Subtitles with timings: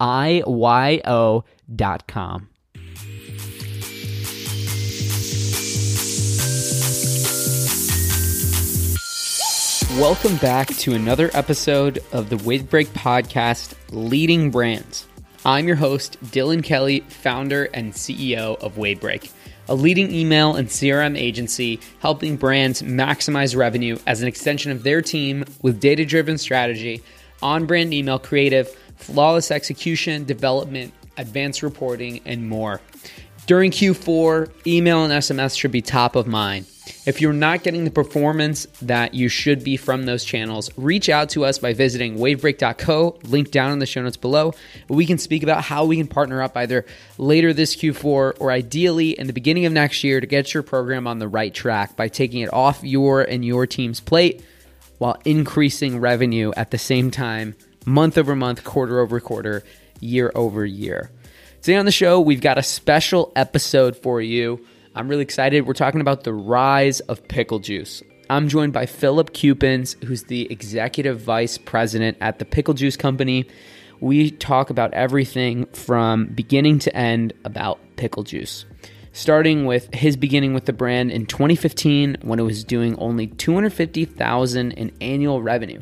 [0.00, 1.44] I-Y-O
[1.76, 2.48] dot com.
[9.98, 15.06] Welcome back to another episode of the Wavebreak podcast, Leading Brands.
[15.44, 19.30] I'm your host, Dylan Kelly, founder and CEO of Wavebreak,
[19.68, 25.02] a leading email and CRM agency helping brands maximize revenue as an extension of their
[25.02, 27.02] team with data driven strategy,
[27.42, 32.80] on brand email creative, flawless execution, development, advanced reporting, and more.
[33.46, 36.66] During Q4, email and SMS should be top of mind.
[37.06, 41.30] If you're not getting the performance that you should be from those channels, reach out
[41.30, 44.54] to us by visiting wavebreak.co, link down in the show notes below.
[44.88, 46.86] We can speak about how we can partner up either
[47.18, 51.06] later this Q4 or ideally in the beginning of next year to get your program
[51.06, 54.44] on the right track by taking it off your and your team's plate
[54.98, 57.56] while increasing revenue at the same time
[57.86, 59.64] month over month, quarter over quarter,
[60.00, 61.10] year over year.
[61.62, 64.64] Today on the show, we've got a special episode for you.
[64.94, 65.66] I'm really excited.
[65.66, 68.02] We're talking about the rise of pickle juice.
[68.30, 73.46] I'm joined by Philip Keuppens, who's the executive vice president at the Pickle Juice Company.
[74.00, 78.64] We talk about everything from beginning to end about pickle juice.
[79.12, 84.72] Starting with his beginning with the brand in 2015 when it was doing only 250,000
[84.72, 85.80] in annual revenue.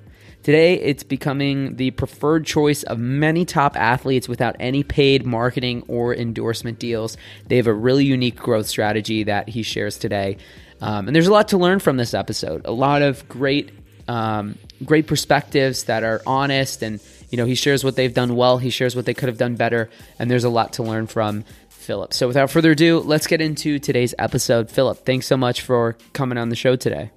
[0.49, 6.15] Today, it's becoming the preferred choice of many top athletes without any paid marketing or
[6.15, 7.19] endorsement deals.
[7.49, 10.39] They have a really unique growth strategy that he shares today.
[10.81, 12.63] Um, and there's a lot to learn from this episode.
[12.65, 13.73] A lot of great,
[14.09, 16.99] um, great perspectives that are honest, and
[17.29, 18.57] you know he shares what they've done well.
[18.57, 21.45] He shares what they could have done better, and there's a lot to learn from
[21.69, 22.15] Philip.
[22.15, 24.71] So without further ado, let's get into today's episode.
[24.71, 27.11] Philip, thanks so much for coming on the show today.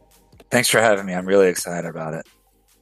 [0.50, 1.14] Thanks for having me.
[1.14, 2.28] I'm really excited about it.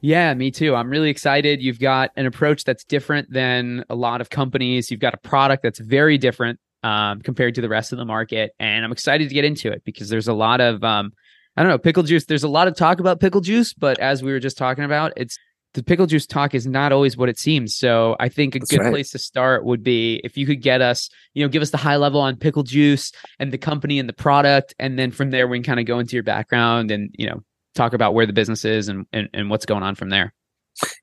[0.00, 0.74] Yeah, me too.
[0.74, 1.60] I'm really excited.
[1.60, 4.90] You've got an approach that's different than a lot of companies.
[4.90, 8.52] You've got a product that's very different um, compared to the rest of the market,
[8.58, 11.12] and I'm excited to get into it because there's a lot of um,
[11.56, 12.24] I don't know pickle juice.
[12.24, 15.12] There's a lot of talk about pickle juice, but as we were just talking about,
[15.16, 15.36] it's
[15.74, 17.76] the pickle juice talk is not always what it seems.
[17.76, 18.90] So I think a That's good right.
[18.90, 21.76] place to start would be if you could get us, you know, give us the
[21.76, 25.46] high level on pickle juice and the company and the product, and then from there
[25.46, 27.42] we can kind of go into your background and you know
[27.74, 30.34] talk about where the business is and, and, and what's going on from there.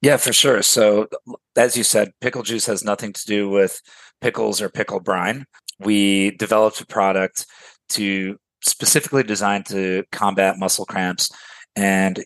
[0.02, 0.62] Yeah, for sure.
[0.64, 1.08] So,
[1.56, 3.82] as you said, pickle juice has nothing to do with
[4.22, 5.46] pickles or pickle brine.
[5.80, 7.46] We developed a product
[7.90, 11.30] to specifically designed to combat muscle cramps
[11.76, 12.24] and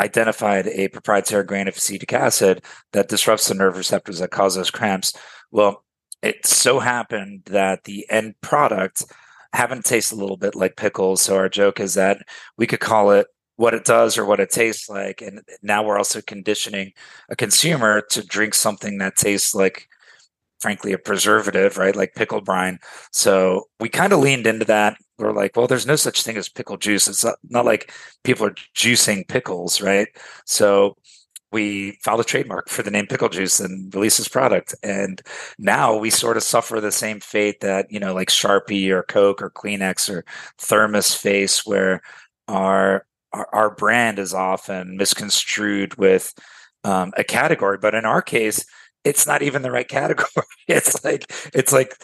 [0.00, 4.70] identified a proprietary grain of acetic acid that disrupts the nerve receptors that cause those
[4.70, 5.12] cramps.
[5.50, 5.84] Well,
[6.22, 9.04] it so happened that the end product
[9.52, 11.22] happened to taste a little bit like pickles.
[11.22, 12.22] So our joke is that
[12.56, 13.26] we could call it
[13.58, 15.20] what it does or what it tastes like.
[15.20, 16.92] And now we're also conditioning
[17.28, 19.88] a consumer to drink something that tastes like
[20.60, 21.96] frankly a preservative, right?
[21.96, 22.78] Like pickled brine.
[23.10, 24.96] So we kind of leaned into that.
[25.18, 27.08] We're like, well, there's no such thing as pickle juice.
[27.08, 30.06] It's not, not like people are juicing pickles, right?
[30.46, 30.96] So
[31.50, 35.20] we filed a trademark for the name pickle juice and released this product and
[35.58, 39.40] now we sort of suffer the same fate that you know like sharpie or coke
[39.40, 40.26] or kleenex or
[40.58, 42.02] thermos face where
[42.48, 46.32] our our, our brand is often misconstrued with
[46.84, 48.64] um, a category but in our case
[49.04, 50.46] it's not even the right category.
[50.66, 51.94] It's like it's like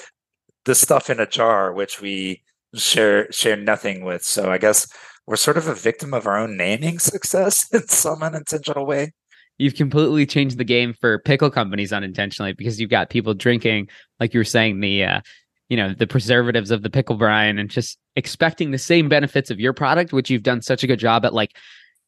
[0.64, 2.42] the stuff in a jar which we
[2.74, 4.24] share share nothing with.
[4.24, 4.88] So i guess
[5.26, 9.12] we're sort of a victim of our own naming success in some unintentional way.
[9.56, 13.88] You've completely changed the game for pickle companies unintentionally because you've got people drinking,
[14.18, 15.20] like you were saying, the uh,
[15.74, 19.58] you know the preservatives of the pickle brine and just expecting the same benefits of
[19.58, 21.56] your product, which you've done such a good job at, like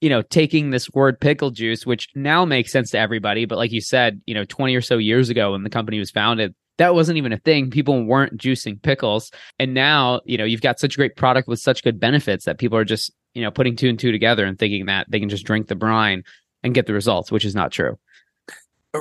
[0.00, 3.72] you know taking this word pickle juice, which now makes sense to everybody, but like
[3.72, 6.54] you said, you know, twenty or so years ago when the company was founded.
[6.78, 7.70] That wasn't even a thing.
[7.70, 9.32] People weren't juicing pickles.
[9.58, 12.58] And now, you know, you've got such a great product with such good benefits that
[12.58, 15.28] people are just, you know, putting two and two together and thinking that they can
[15.28, 16.22] just drink the brine
[16.62, 17.98] and get the results, which is not true.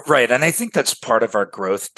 [0.08, 0.32] Right.
[0.32, 1.90] And I think that's part of our growth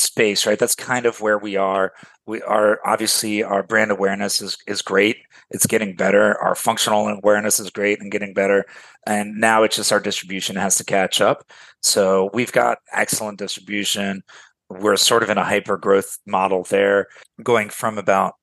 [0.00, 0.58] space, right?
[0.58, 1.92] That's kind of where we are.
[2.26, 5.18] We are obviously our brand awareness is is great.
[5.50, 6.38] It's getting better.
[6.40, 8.64] Our functional awareness is great and getting better.
[9.06, 11.44] And now it's just our distribution has to catch up.
[11.82, 14.22] So we've got excellent distribution.
[14.68, 17.08] We're sort of in a hyper growth model there,
[17.42, 18.34] going from about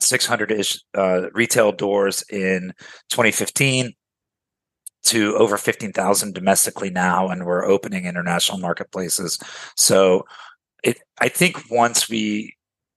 [0.00, 2.72] 600 ish uh, retail doors in
[3.10, 3.92] 2015
[5.04, 9.38] to over 15,000 domestically now, and we're opening international marketplaces.
[9.76, 10.24] So
[10.82, 12.56] it, I think once we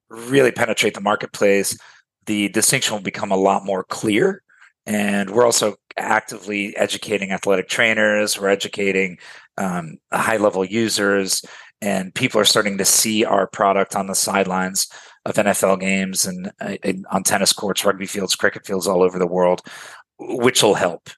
[0.10, 1.78] really penetrate the marketplace,
[2.26, 4.42] the distinction will become a lot more clear.
[4.86, 9.18] And we're also actively educating athletic trainers, we're educating
[9.58, 11.44] um, high level users,
[11.82, 14.88] and people are starting to see our product on the sidelines
[15.26, 19.18] of NFL games and, uh, and on tennis courts, rugby fields, cricket fields all over
[19.18, 19.62] the world,
[20.20, 21.10] which will help.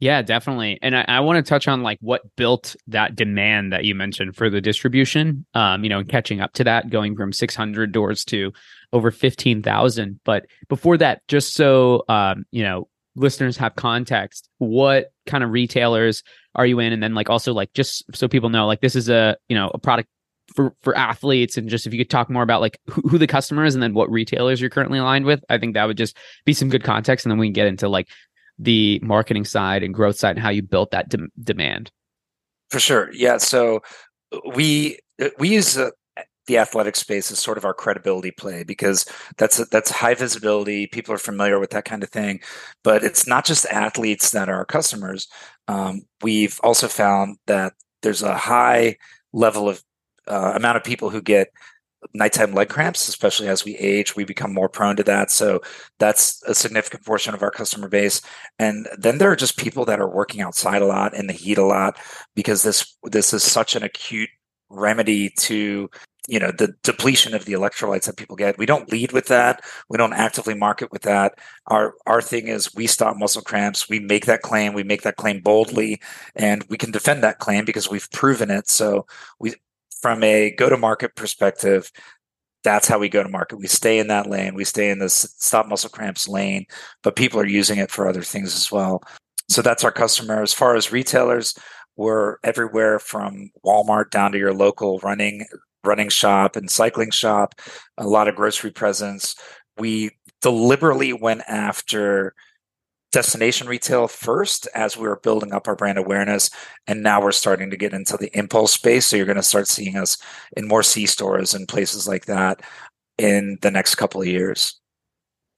[0.00, 0.78] Yeah, definitely.
[0.80, 4.36] And I, I want to touch on like what built that demand that you mentioned
[4.36, 5.44] for the distribution.
[5.54, 8.52] Um, you know, and catching up to that, going from 600 doors to
[8.92, 10.20] over 15,000.
[10.24, 16.22] But before that, just so um, you know, listeners have context, what kind of retailers
[16.54, 16.92] are you in?
[16.92, 19.70] And then like also like just so people know, like this is a you know
[19.74, 20.08] a product
[20.54, 23.26] for for athletes and just if you could talk more about like who, who, the
[23.26, 26.16] customer is and then what retailers you're currently aligned with i think that would just
[26.46, 28.08] be some good context and then we can get into like
[28.58, 31.90] the marketing side and growth side and how you built that de- demand?
[32.70, 33.10] For sure.
[33.12, 33.38] Yeah.
[33.38, 33.82] So
[34.54, 34.98] we
[35.38, 35.90] we use uh,
[36.46, 39.06] the athletic space as sort of our credibility play because
[39.36, 40.86] that's that's high visibility.
[40.86, 42.40] People are familiar with that kind of thing,
[42.82, 45.28] but it's not just athletes that are our customers.
[45.68, 48.96] Um, we've also found that there's a high
[49.32, 49.82] level of
[50.26, 51.48] uh, amount of people who get
[52.14, 55.30] nighttime leg cramps, especially as we age, we become more prone to that.
[55.30, 55.60] So
[55.98, 58.20] that's a significant portion of our customer base.
[58.58, 61.58] And then there are just people that are working outside a lot in the heat
[61.58, 61.98] a lot
[62.34, 64.30] because this this is such an acute
[64.70, 65.88] remedy to
[66.28, 68.58] you know the depletion of the electrolytes that people get.
[68.58, 69.62] We don't lead with that.
[69.88, 71.38] We don't actively market with that.
[71.68, 73.88] Our our thing is we stop muscle cramps.
[73.88, 74.74] We make that claim.
[74.74, 76.00] We make that claim boldly
[76.36, 78.68] and we can defend that claim because we've proven it.
[78.68, 79.06] So
[79.38, 79.54] we
[80.00, 81.90] from a go to market perspective,
[82.64, 83.58] that's how we go to market.
[83.58, 84.54] We stay in that lane.
[84.54, 86.66] We stay in the stop muscle cramps lane,
[87.02, 89.02] but people are using it for other things as well.
[89.48, 90.42] So that's our customer.
[90.42, 91.54] As far as retailers,
[91.96, 95.46] we're everywhere from Walmart down to your local running
[95.84, 97.54] running shop and cycling shop.
[97.96, 99.34] A lot of grocery presence.
[99.78, 100.10] We
[100.42, 102.34] deliberately went after
[103.12, 106.50] destination retail first as we were building up our brand awareness
[106.86, 109.06] and now we're starting to get into the impulse space.
[109.06, 110.18] So you're going to start seeing us
[110.56, 112.60] in more c stores and places like that
[113.16, 114.78] in the next couple of years.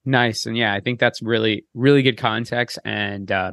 [0.05, 0.45] Nice.
[0.45, 3.51] And yeah i think that's really really good context and uh,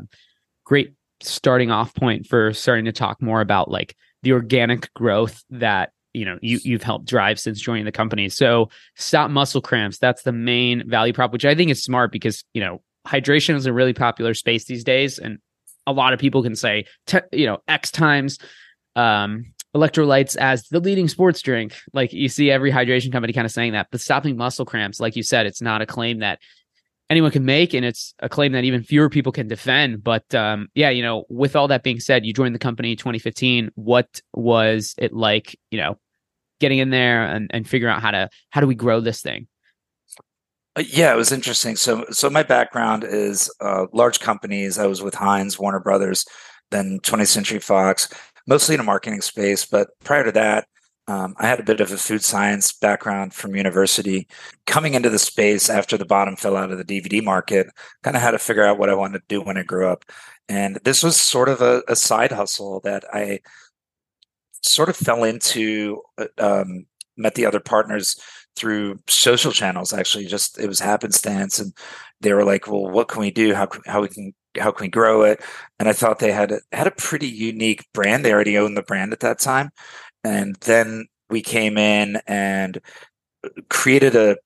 [0.65, 5.91] great starting off point for starting to talk more about like the organic growth that
[6.15, 8.29] you know you you've helped drive since joining the company.
[8.29, 12.45] So stop muscle cramps that's the main value prop which i think is smart because
[12.55, 15.39] you know hydration is a really popular space these days, and
[15.87, 18.39] a lot of people can say, te- you know, X times
[18.97, 21.75] um, electrolytes as the leading sports drink.
[21.93, 23.89] Like you see every hydration company kind of saying that.
[23.91, 26.41] But stopping muscle cramps, like you said, it's not a claim that
[27.09, 30.05] anyone can make, and it's a claim that even fewer people can defend.
[30.05, 32.99] But um, yeah, you know, with all that being said, you joined the company in
[32.99, 33.71] 2015.
[33.75, 35.59] What was it like?
[35.71, 35.99] You know,
[36.61, 39.49] getting in there and, and figuring out how to how do we grow this thing?
[40.79, 41.77] Uh, yeah, it was interesting.
[41.77, 44.79] So, so my background is uh, large companies.
[44.79, 46.25] I was with Heinz, Warner Brothers,
[46.71, 48.09] then 20th Century Fox,
[48.47, 49.67] mostly in a marketing space.
[49.67, 50.69] But prior to that,
[51.09, 54.29] Um, I had a bit of a food science background from university.
[54.67, 57.67] Coming into the space after the bottom fell out of the DVD market,
[58.03, 60.05] kind of had to figure out what I wanted to do when I grew up.
[60.49, 63.41] And this was sort of a, a side hustle that I
[64.63, 68.17] sort of fell into, uh, um, met the other partners
[68.57, 71.73] through social channels actually just it was happenstance and
[72.21, 73.55] they were like well what can we do?
[73.55, 75.41] How how we can how can we grow it?
[75.79, 78.25] And i thought they had a, had a pretty unique brand.
[78.25, 79.71] They already owned the brand at that time.
[80.25, 82.81] And then we came in and
[83.71, 84.37] created a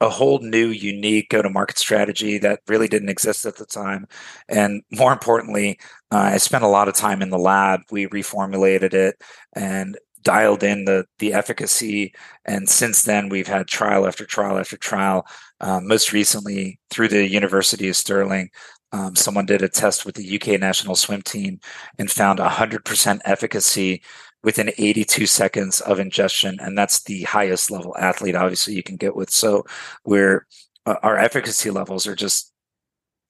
[0.00, 4.06] a whole new unique go to market strategy that really didn't exist at the time.
[4.48, 5.78] And more importantly
[6.10, 7.80] uh, i spent a lot of time in the lab.
[7.90, 9.22] We reformulated it
[9.54, 14.76] and dialed in the the efficacy and since then we've had trial after trial after
[14.76, 15.26] trial.
[15.60, 18.50] Um, most recently through the university of stirling
[18.92, 21.60] um, someone did a test with the uk national swim team
[21.98, 24.02] and found 100% efficacy
[24.42, 29.16] within 82 seconds of ingestion and that's the highest level athlete obviously you can get
[29.16, 29.30] with.
[29.30, 29.64] So
[30.04, 30.46] we're
[30.86, 32.52] uh, our efficacy levels are just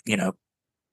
[0.05, 0.35] you know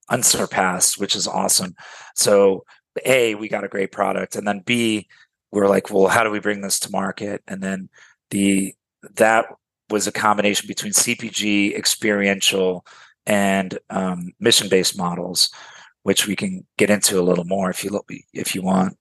[0.10, 1.76] unsurpassed which is awesome.
[2.16, 2.66] So
[3.06, 5.08] a we got a great product and then b
[5.52, 7.44] we are like, well, how do we bring this to market?
[7.48, 7.90] And then
[8.30, 8.74] the
[9.16, 9.46] that
[9.90, 12.86] was a combination between CPG, experiential,
[13.26, 15.50] and um, mission based models,
[16.04, 18.02] which we can get into a little more if you
[18.34, 18.98] if you want.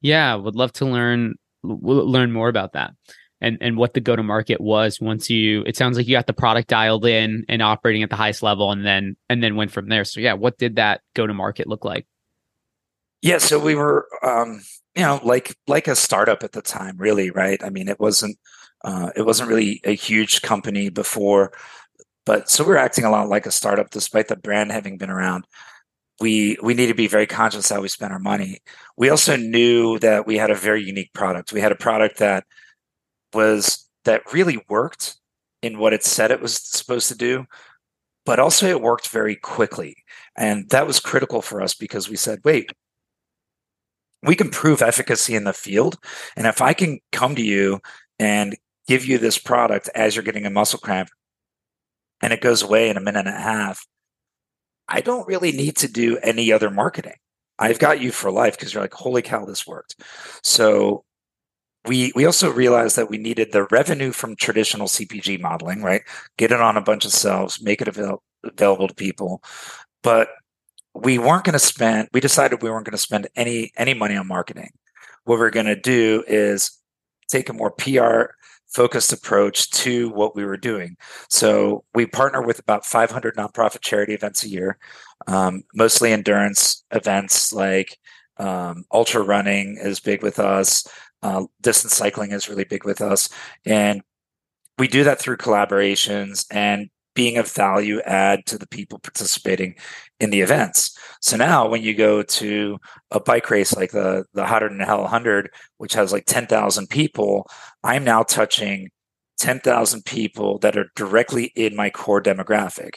[0.00, 1.34] Yeah, would love to learn
[1.64, 2.92] learn more about that
[3.40, 6.26] and and what the go to market was once you it sounds like you got
[6.26, 9.70] the product dialed in and operating at the highest level and then and then went
[9.70, 12.06] from there so yeah what did that go to market look like
[13.22, 14.60] yeah so we were um
[14.98, 17.62] you know like like a startup at the time really right?
[17.64, 18.38] I mean it wasn't
[18.84, 21.52] uh, it wasn't really a huge company before
[22.26, 25.46] but so we're acting a lot like a startup despite the brand having been around.
[26.20, 28.58] We we need to be very conscious how we spend our money.
[28.96, 31.52] We also knew that we had a very unique product.
[31.52, 32.44] We had a product that
[33.32, 35.16] was that really worked
[35.62, 37.46] in what it said it was supposed to do
[38.26, 39.96] but also it worked very quickly.
[40.36, 42.70] And that was critical for us because we said wait
[44.22, 45.96] we can prove efficacy in the field.
[46.36, 47.80] And if I can come to you
[48.18, 48.56] and
[48.86, 51.10] give you this product as you're getting a muscle cramp
[52.22, 53.86] and it goes away in a minute and a half,
[54.88, 57.16] I don't really need to do any other marketing.
[57.58, 60.02] I've got you for life because you're like, holy cow, this worked.
[60.42, 61.04] So
[61.86, 66.02] we we also realized that we needed the revenue from traditional CPG modeling, right?
[66.36, 69.42] Get it on a bunch of shelves, make it avail- available to people.
[70.02, 70.28] But
[71.02, 74.16] we weren't going to spend we decided we weren't going to spend any any money
[74.16, 74.70] on marketing.
[75.24, 76.70] What we're going to do is
[77.28, 78.32] take a more pr
[78.66, 80.94] focused approach to what we were doing.
[81.30, 84.78] So we partner with about 500 nonprofit charity events a year
[85.26, 87.98] um, mostly endurance events like
[88.36, 90.86] um, ultra running is big with us
[91.22, 93.28] uh, distance cycling is really big with us.
[93.64, 94.02] And
[94.78, 99.74] we do that through collaborations and being of value add to the people participating
[100.20, 100.96] in the events.
[101.20, 102.78] So now when you go to
[103.10, 107.50] a bike race like the the Hotter Than Hell 100, which has like 10,000 people,
[107.82, 108.90] I'm now touching
[109.40, 112.92] 10,000 people that are directly in my core demographic.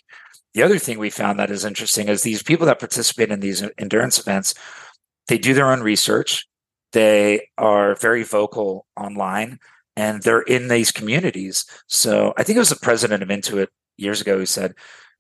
[0.54, 3.64] The other thing we found that is interesting is these people that participate in these
[3.80, 4.54] endurance events,
[5.30, 6.46] they do their own research.
[6.92, 9.58] They are very vocal online
[9.96, 11.66] and they're in these communities.
[11.88, 13.70] So I think it was the president of Intuit
[14.02, 14.74] years ago who said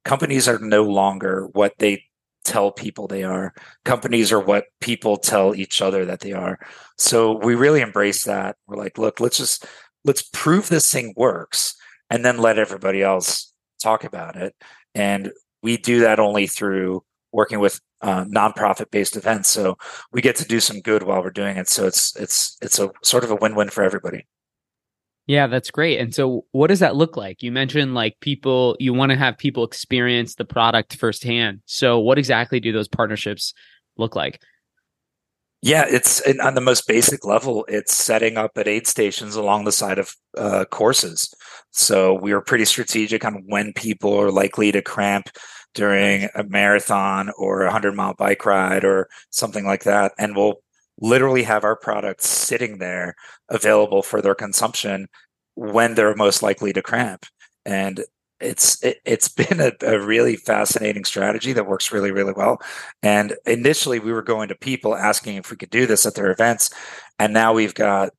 [0.04, 2.04] companies are no longer what they
[2.44, 3.54] tell people they are.
[3.86, 6.60] Companies are what people tell each other that they are.
[6.98, 8.56] So we really embrace that.
[8.68, 9.66] We're like, look, let's just
[10.04, 11.76] let's prove this thing works
[12.10, 14.56] and then let everybody else talk about it.
[14.96, 19.50] And we do that only through working with uh, nonprofit based events.
[19.50, 19.78] So
[20.12, 21.70] we get to do some good while we're doing it.
[21.70, 24.26] So it's it's it's a sort of a win win for everybody.
[25.28, 26.00] Yeah, that's great.
[26.00, 27.44] And so, what does that look like?
[27.44, 31.62] You mentioned like people, you want to have people experience the product firsthand.
[31.66, 33.54] So, what exactly do those partnerships
[33.98, 34.42] look like?
[35.62, 37.66] Yeah, it's on the most basic level.
[37.68, 41.32] It's setting up at aid stations along the side of uh, courses.
[41.70, 45.30] So we are pretty strategic on when people are likely to cramp
[45.74, 50.62] during a marathon or a hundred mile bike ride or something like that, and we'll
[51.02, 53.16] literally have our products sitting there
[53.50, 55.08] available for their consumption
[55.56, 57.26] when they're most likely to cramp.
[57.66, 58.04] And
[58.40, 62.62] it's it, has been a, a, really fascinating strategy that works really really well.
[63.04, 66.32] And initially we were going to people asking if we could do this at their
[66.32, 66.72] events.
[67.20, 68.12] And now we've got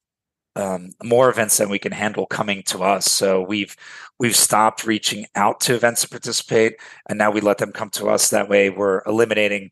[0.55, 3.07] um, more events than we can handle coming to us.
[3.07, 3.75] So we've
[4.19, 6.75] we've stopped reaching out to events to participate.
[7.09, 8.31] And now we let them come to us.
[8.31, 9.71] That way we're eliminating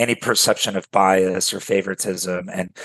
[0.00, 2.48] any perception of bias or favoritism.
[2.50, 2.76] And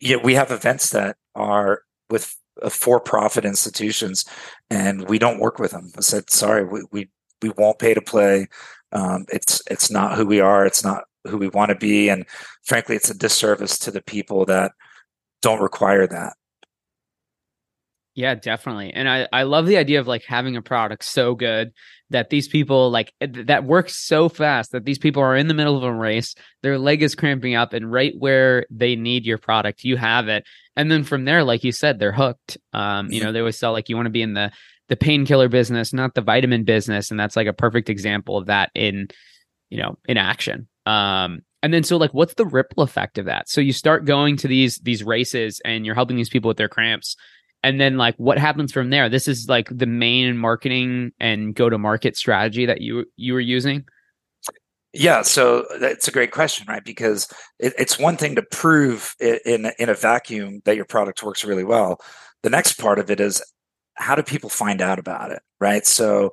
[0.00, 4.24] you know, we have events that are with uh, for-profit institutions,
[4.70, 5.92] and we don't work with them.
[5.96, 8.48] I said, sorry, we we, we won't pay to play.
[8.92, 10.66] Um, it's it's not who we are.
[10.66, 12.26] It's not who we want to be, and
[12.64, 14.72] frankly, it's a disservice to the people that
[15.40, 16.34] don't require that.
[18.14, 18.92] Yeah, definitely.
[18.92, 21.72] And I, I love the idea of like having a product so good
[22.10, 25.76] that these people like that works so fast that these people are in the middle
[25.76, 29.82] of a race, their leg is cramping up, and right where they need your product,
[29.82, 30.44] you have it.
[30.76, 32.56] And then from there, like you said, they're hooked.
[32.72, 34.52] Um, you know, they always sell like you want to be in the
[34.88, 37.10] the painkiller business, not the vitamin business.
[37.10, 39.08] And that's like a perfect example of that in,
[39.70, 40.68] you know, in action.
[40.86, 43.48] Um, and then so like what's the ripple effect of that?
[43.48, 46.68] So you start going to these these races and you're helping these people with their
[46.68, 47.16] cramps
[47.64, 49.08] and then like what happens from there?
[49.08, 53.40] This is like the main marketing and go to market strategy that you you were
[53.40, 53.84] using?
[54.92, 56.84] Yeah so that's a great question right?
[56.84, 57.26] Because
[57.58, 61.64] it, it's one thing to prove in in a vacuum that your product works really
[61.64, 62.00] well.
[62.42, 63.42] The next part of it is
[63.94, 65.86] how do people find out about it right?
[65.86, 66.32] So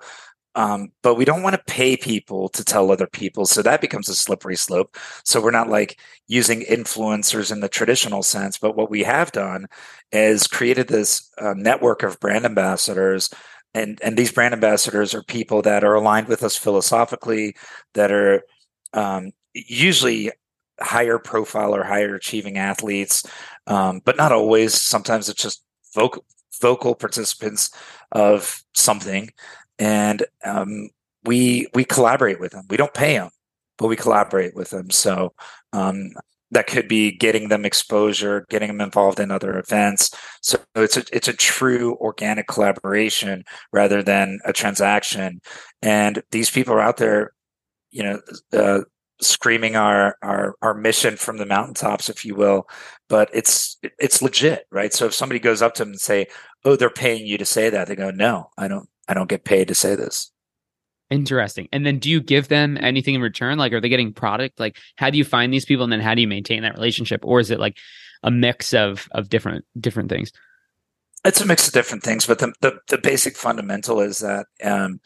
[0.56, 3.46] um, but we don't want to pay people to tell other people.
[3.46, 4.98] So that becomes a slippery slope.
[5.24, 8.58] So we're not like using influencers in the traditional sense.
[8.58, 9.68] But what we have done
[10.12, 13.30] is created this uh, network of brand ambassadors.
[13.74, 17.56] And, and these brand ambassadors are people that are aligned with us philosophically,
[17.94, 18.44] that are
[18.94, 20.32] um, usually
[20.82, 23.24] higher profile or higher achieving athletes,
[23.68, 24.74] um, but not always.
[24.74, 25.64] Sometimes it's just
[25.96, 26.26] vocal,
[26.62, 27.70] vocal participants
[28.12, 29.30] of something
[29.82, 30.90] and um,
[31.26, 32.66] we we collaborate with them.
[32.70, 33.32] We don't pay them,
[33.78, 34.92] but we collaborate with them.
[34.92, 35.34] So
[35.74, 36.12] um,
[36.52, 40.12] that could be getting them exposure, getting them involved in other events.
[40.42, 45.42] So it's a it's a true organic collaboration rather than a transaction.
[45.82, 47.34] And these people are out there,
[47.90, 48.22] you know.
[48.54, 48.82] Uh,
[49.24, 52.68] screaming our, our our mission from the mountaintops if you will
[53.08, 56.26] but it's it's legit right so if somebody goes up to them and say
[56.66, 59.44] oh they're paying you to say that they go no i don't I don't get
[59.44, 60.32] paid to say this.
[61.10, 61.68] Interesting.
[61.74, 63.58] And then do you give them anything in return?
[63.58, 64.58] Like, are they getting product?
[64.58, 67.20] Like, how do you find these people and then how do you maintain that relationship?
[67.26, 67.78] Or is it like
[68.24, 70.32] a mix of of different different things?
[71.26, 75.02] It's a mix of different things, but the the, the basic fundamental is that um,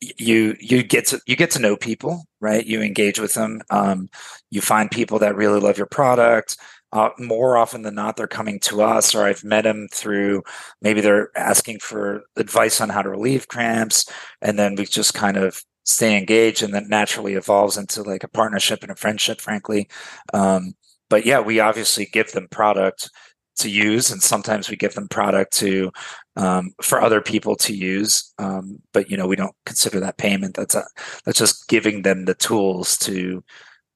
[0.00, 2.66] you you get to you get to know people, right?
[2.66, 3.62] You engage with them.
[3.70, 4.10] Um,
[4.50, 6.58] you find people that really love your product
[6.92, 10.42] uh, more often than not, they're coming to us, or I've met them through
[10.80, 15.36] maybe they're asking for advice on how to relieve cramps, and then we just kind
[15.36, 19.88] of stay engaged, and then naturally evolves into like a partnership and a friendship, frankly.
[20.32, 20.74] Um,
[21.08, 23.10] but yeah, we obviously give them product
[23.58, 25.90] to use, and sometimes we give them product to
[26.36, 28.32] um, for other people to use.
[28.38, 30.54] Um, but you know, we don't consider that payment.
[30.54, 30.84] That's a,
[31.24, 33.42] that's just giving them the tools to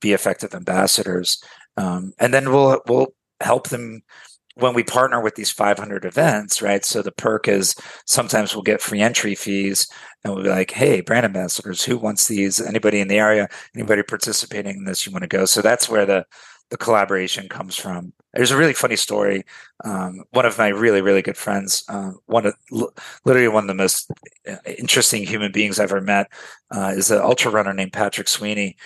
[0.01, 1.43] be effective ambassadors.
[1.81, 4.03] Um, and then we'll we'll help them
[4.55, 6.85] when we partner with these 500 events, right?
[6.85, 7.75] So the perk is
[8.07, 9.89] sometimes we'll get free entry fees,
[10.23, 12.61] and we'll be like, "Hey, brand ambassadors, who wants these?
[12.61, 13.49] Anybody in the area?
[13.75, 15.07] Anybody participating in this?
[15.07, 16.27] You want to go?" So that's where the
[16.71, 18.13] the collaboration comes from.
[18.33, 19.43] There's a really funny story.
[19.85, 22.55] Um, one of my really, really good friends, uh, one of
[23.25, 24.09] literally one of the most
[24.49, 26.31] uh, interesting human beings I've ever met,
[26.71, 28.77] uh, is an ultra runner named Patrick Sweeney,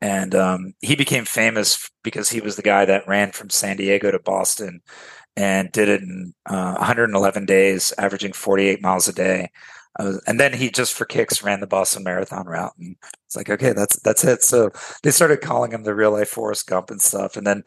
[0.00, 4.10] and um, he became famous because he was the guy that ran from San Diego
[4.10, 4.80] to Boston
[5.36, 9.50] and did it in uh, 111 days, averaging 48 miles a day.
[9.98, 13.48] Uh, and then he just for kicks ran the Boston Marathon route, and it's like,
[13.48, 14.42] okay, that's that's it.
[14.42, 14.70] So
[15.02, 17.34] they started calling him the real life Forrest Gump and stuff.
[17.34, 17.62] And then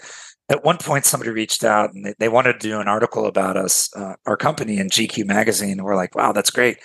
[0.48, 3.58] at one point, somebody reached out and they, they wanted to do an article about
[3.58, 5.74] us, uh, our company, in GQ magazine.
[5.74, 6.78] And we're like, wow, that's great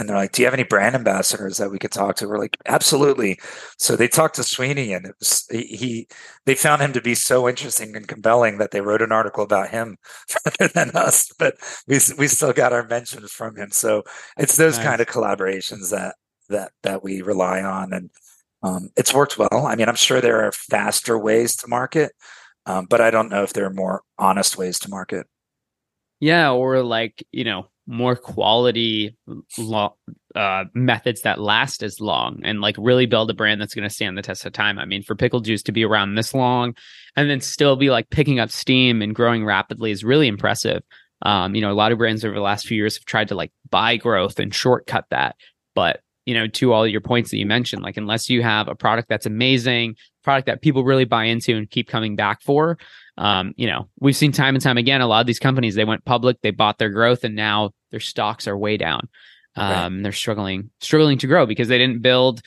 [0.00, 2.38] and they're like, "Do you have any brand ambassadors that we could talk to?" We're
[2.38, 3.38] like, "Absolutely."
[3.78, 6.08] So they talked to Sweeney, and it was, he
[6.46, 9.68] they found him to be so interesting and compelling that they wrote an article about
[9.68, 9.98] him
[10.46, 11.30] rather than us.
[11.38, 13.70] But we we still got our mentions from him.
[13.70, 14.02] So
[14.38, 14.86] it's those nice.
[14.86, 16.16] kind of collaborations that
[16.48, 18.10] that that we rely on, and
[18.62, 19.66] um, it's worked well.
[19.66, 22.12] I mean, I'm sure there are faster ways to market,
[22.66, 25.26] um, but I don't know if there are more honest ways to market.
[26.20, 29.16] Yeah, or like you know more quality
[29.58, 29.96] lo-
[30.36, 33.92] uh, methods that last as long and like really build a brand that's going to
[33.92, 34.78] stand the test of time.
[34.78, 36.76] I mean, for pickle juice to be around this long
[37.16, 40.82] and then still be like picking up steam and growing rapidly is really impressive.
[41.22, 43.34] Um, you know, a lot of brands over the last few years have tried to
[43.34, 45.34] like buy growth and shortcut that.
[45.74, 48.76] But, you know, to all your points that you mentioned, like unless you have a
[48.76, 52.78] product that's amazing, product that people really buy into and keep coming back for,
[53.18, 55.84] um, you know, we've seen time and time again, a lot of these companies, they
[55.84, 59.08] went public, they bought their growth, and now their stocks are way down.
[59.56, 62.40] Um, They're struggling, struggling to grow because they didn't build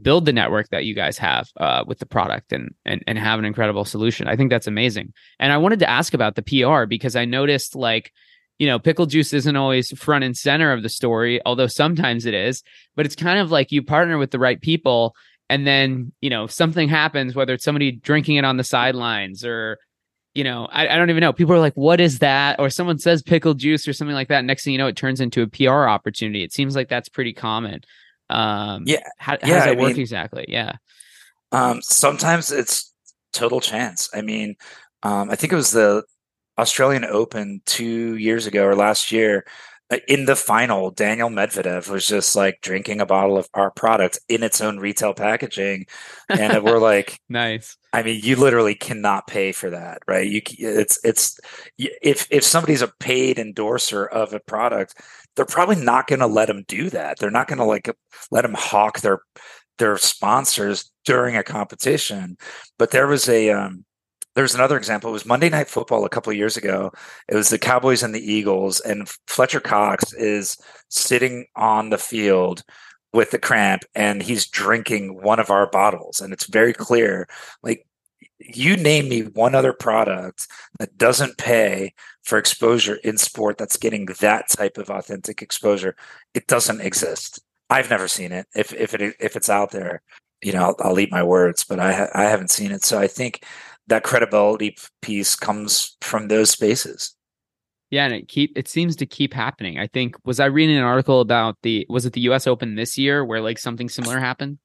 [0.00, 3.38] build the network that you guys have uh, with the product and, and and have
[3.38, 4.28] an incredible solution.
[4.28, 5.12] I think that's amazing.
[5.38, 8.12] And I wanted to ask about the PR because I noticed like
[8.60, 12.34] you know, pickle juice isn't always front and center of the story, although sometimes it
[12.34, 12.62] is,
[12.94, 15.14] but it's kind of like you partner with the right people
[15.48, 19.78] and then, you know, something happens, whether it's somebody drinking it on the sidelines or,
[20.40, 21.34] you know, I, I don't even know.
[21.34, 22.58] People are like, what is that?
[22.58, 24.42] Or someone says pickle juice or something like that.
[24.42, 26.42] Next thing you know, it turns into a PR opportunity.
[26.42, 27.82] It seems like that's pretty common.
[28.30, 29.06] Um, yeah.
[29.18, 30.46] How, how yeah, does that I work mean, exactly?
[30.48, 30.72] Yeah.
[31.52, 32.90] Um, sometimes it's
[33.34, 34.08] total chance.
[34.14, 34.56] I mean,
[35.02, 36.04] um, I think it was the
[36.58, 39.44] Australian Open two years ago or last year.
[39.90, 44.18] Uh, In the final, Daniil Medvedev was just like drinking a bottle of our product
[44.28, 45.86] in its own retail packaging,
[46.28, 47.76] and we're like, Nice.
[47.92, 50.28] I mean, you literally cannot pay for that, right?
[50.28, 51.40] You, it's, it's,
[51.76, 54.94] if if somebody's a paid endorser of a product,
[55.34, 57.18] they're probably not going to let them do that.
[57.18, 57.90] They're not going to like
[58.30, 59.20] let them hawk their
[59.78, 62.36] their sponsors during a competition.
[62.78, 63.84] But there was a um,
[64.40, 65.10] there was another example.
[65.10, 66.90] It was Monday Night Football a couple of years ago.
[67.28, 70.56] It was the Cowboys and the Eagles, and Fletcher Cox is
[70.88, 72.62] sitting on the field
[73.12, 77.28] with the cramp, and he's drinking one of our bottles, and it's very clear.
[77.62, 77.86] Like
[78.38, 80.48] you name me one other product
[80.78, 85.94] that doesn't pay for exposure in sport that's getting that type of authentic exposure.
[86.32, 87.40] It doesn't exist.
[87.68, 88.46] I've never seen it.
[88.56, 90.00] If if it if it's out there,
[90.40, 92.84] you know, I'll, I'll eat my words, but I ha- I haven't seen it.
[92.84, 93.44] So I think
[93.90, 97.14] that credibility piece comes from those spaces.
[97.90, 99.78] Yeah, and it keep it seems to keep happening.
[99.78, 102.96] I think was I reading an article about the was it the US Open this
[102.96, 104.58] year where like something similar happened?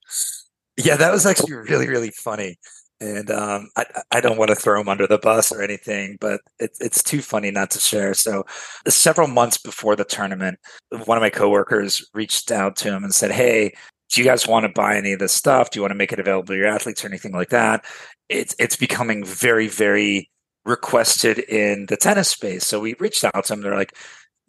[0.77, 2.57] Yeah, that was actually really really funny.
[3.01, 6.39] And um, I, I don't want to throw him under the bus or anything, but
[6.59, 8.13] it, it's too funny not to share.
[8.13, 8.45] So,
[8.87, 10.59] several months before the tournament,
[11.03, 13.73] one of my coworkers reached out to him and said, "Hey,
[14.15, 15.69] do you guys want to buy any of this stuff?
[15.69, 17.85] Do you want to make it available to your athletes or anything like that?"
[18.29, 20.31] It's it's becoming very very
[20.65, 22.65] requested in the tennis space.
[22.65, 23.61] So we reached out to them.
[23.61, 23.95] They're like,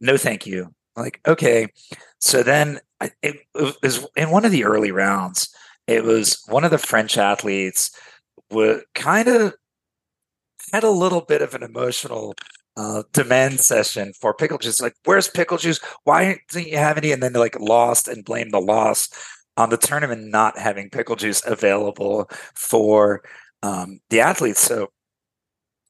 [0.01, 1.69] "No, thank you." I'm like, okay.
[2.21, 2.81] So then
[3.23, 5.55] it, it was in one of the early rounds.
[5.87, 7.91] It was one of the French athletes
[8.51, 9.55] were kind of
[10.73, 12.35] had a little bit of an emotional
[12.77, 14.81] uh, demand session for pickle juice.
[14.81, 15.81] Like, where's pickle juice?
[16.05, 17.13] Why didn't you have any?
[17.13, 19.09] And then they like lost and blamed the loss
[19.57, 23.23] on the tournament not having pickle juice available for
[23.63, 24.61] um, the athletes.
[24.61, 24.89] So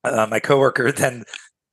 [0.04, 1.24] uh, my coworker then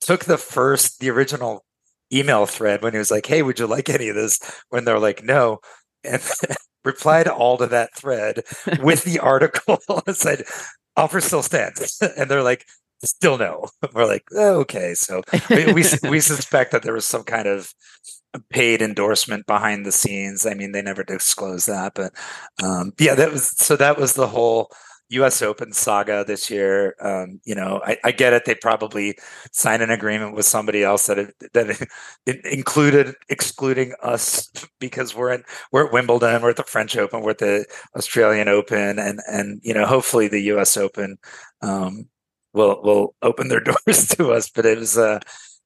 [0.01, 1.65] took the first, the original
[2.11, 4.99] email thread when he was like, "Hey, would you like any of this?" When they're
[4.99, 5.59] like, "No,"
[6.03, 6.21] and
[6.85, 8.43] replied all to that thread
[8.81, 10.43] with the article and said,
[10.95, 12.65] "Offer still stands," and they're like,
[13.03, 17.23] "Still no." We're like, oh, "Okay." So we, we we suspect that there was some
[17.23, 17.73] kind of
[18.49, 20.45] paid endorsement behind the scenes.
[20.45, 22.13] I mean, they never disclosed that, but
[22.63, 23.75] um, yeah, that was so.
[23.75, 24.71] That was the whole
[25.13, 25.41] U.S.
[25.41, 26.95] Open saga this year.
[26.99, 28.45] Um, you know, I, I, get it.
[28.45, 29.17] They probably
[29.51, 31.87] signed an agreement with somebody else that it, that
[32.25, 37.21] it, included excluding us because we're in we're at Wimbledon, we're at the French Open,
[37.21, 37.65] we're at the
[37.95, 40.77] Australian Open, and and you know, hopefully the U.S.
[40.77, 41.17] Open
[41.61, 42.07] um,
[42.53, 44.49] will will open their doors to us.
[44.49, 45.19] But it was uh,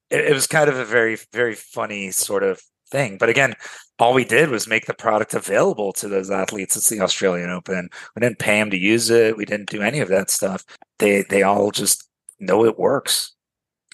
[0.10, 3.18] it, it was kind of a very very funny sort of thing.
[3.18, 3.54] But again,
[4.00, 6.76] all we did was make the product available to those athletes.
[6.78, 7.90] It's the Australian Open.
[8.16, 9.38] We didn't pay them to use it.
[9.38, 10.64] We didn't do any of that stuff.
[11.00, 12.08] They they all just
[12.40, 13.34] know it works.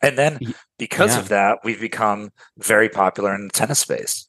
[0.01, 0.39] And then
[0.77, 1.19] because yeah.
[1.21, 4.27] of that, we've become very popular in the tennis space.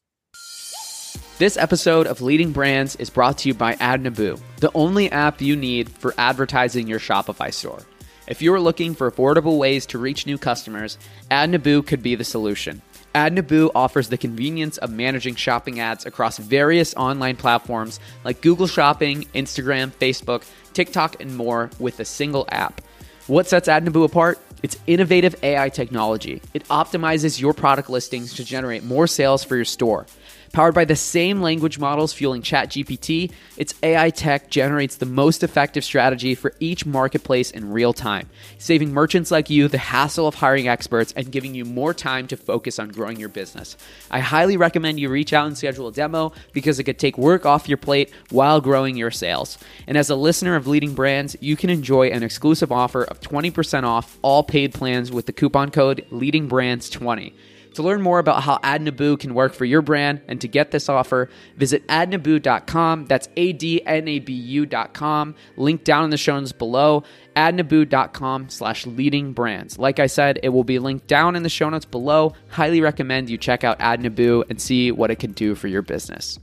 [1.39, 5.57] This episode of Leading Brands is brought to you by AdNabu, the only app you
[5.57, 7.81] need for advertising your Shopify store.
[8.27, 10.97] If you are looking for affordable ways to reach new customers,
[11.31, 12.81] AdNabu could be the solution.
[13.15, 19.25] AdNabu offers the convenience of managing shopping ads across various online platforms like Google Shopping,
[19.35, 22.81] Instagram, Facebook, TikTok, and more with a single app.
[23.27, 24.39] What sets AdNabu apart?
[24.63, 26.41] It's innovative AI technology.
[26.55, 30.07] It optimizes your product listings to generate more sales for your store.
[30.55, 35.83] Powered by the same language models fueling ChatGPT, its AI tech generates the most effective
[35.83, 40.69] strategy for each marketplace in real time, saving merchants like you the hassle of hiring
[40.69, 43.77] experts and giving you more time to focus on growing your business.
[44.13, 47.45] I highly recommend you reach out and schedule a demo because it could take work
[47.45, 49.59] off your plate while growing your sales.
[49.89, 53.83] And as a listener of leading brands, you can enjoy an exclusive offer of 20%
[53.83, 57.33] off all paid plans with the coupon code LEADINGBRANDS20.
[57.75, 60.89] To learn more about how AdNabu can work for your brand and to get this
[60.89, 63.07] offer, visit adnabu.com.
[63.07, 65.35] That's A D N A B U.com.
[65.57, 67.03] Link down in the show notes below.
[67.35, 69.77] adnabu.com slash leading brands.
[69.77, 72.35] Like I said, it will be linked down in the show notes below.
[72.49, 76.39] Highly recommend you check out AdNabu and see what it can do for your business.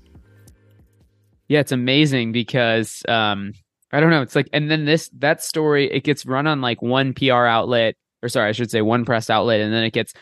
[1.47, 3.53] yeah, it's amazing because um,
[3.93, 4.21] I don't know.
[4.21, 7.95] It's like, and then this that story it gets run on like one PR outlet,
[8.21, 10.13] or sorry, I should say one press outlet, and then it gets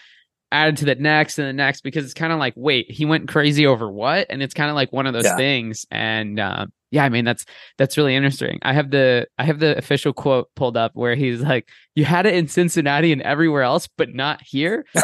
[0.52, 3.28] added to the next and the next because it's kind of like, wait, he went
[3.28, 4.28] crazy over what?
[4.30, 5.36] And it's kind of like one of those yeah.
[5.36, 5.86] things.
[5.92, 7.46] And uh, yeah, I mean that's
[7.78, 8.60] that's really interesting.
[8.62, 12.26] I have the I have the official quote pulled up where he's like, "You had
[12.26, 14.86] it in Cincinnati and everywhere else, but not here."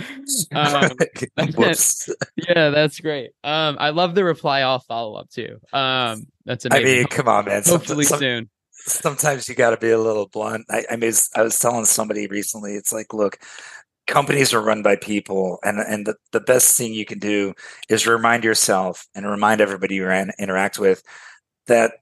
[0.52, 0.90] um,
[2.36, 3.30] yeah, that's great.
[3.42, 5.58] Um, I love the reply all follow up too.
[5.72, 6.86] Um, that's amazing.
[6.86, 7.62] I mean, come on, man.
[7.64, 8.50] Hopefully some, soon.
[8.90, 10.66] Sometimes you got to be a little blunt.
[10.70, 12.74] I, I mean, I was telling somebody recently.
[12.74, 13.38] It's like, look,
[14.06, 17.54] companies are run by people, and and the, the best thing you can do
[17.88, 21.02] is remind yourself and remind everybody you interact with
[21.66, 21.92] that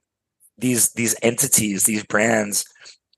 [0.57, 2.65] these these entities, these brands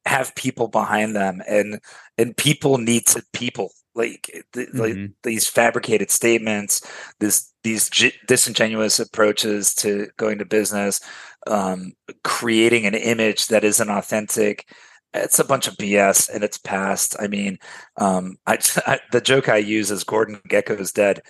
[0.05, 1.79] have people behind them and
[2.17, 4.79] and people need to people like, the, mm-hmm.
[4.79, 6.81] like these fabricated statements
[7.19, 11.01] this these g- disingenuous approaches to going to business
[11.47, 14.67] um, creating an image that isn't authentic
[15.13, 17.57] it's a bunch of bs and it's past i mean
[17.97, 21.21] um, I, I, the joke i use is gordon Gekko is dead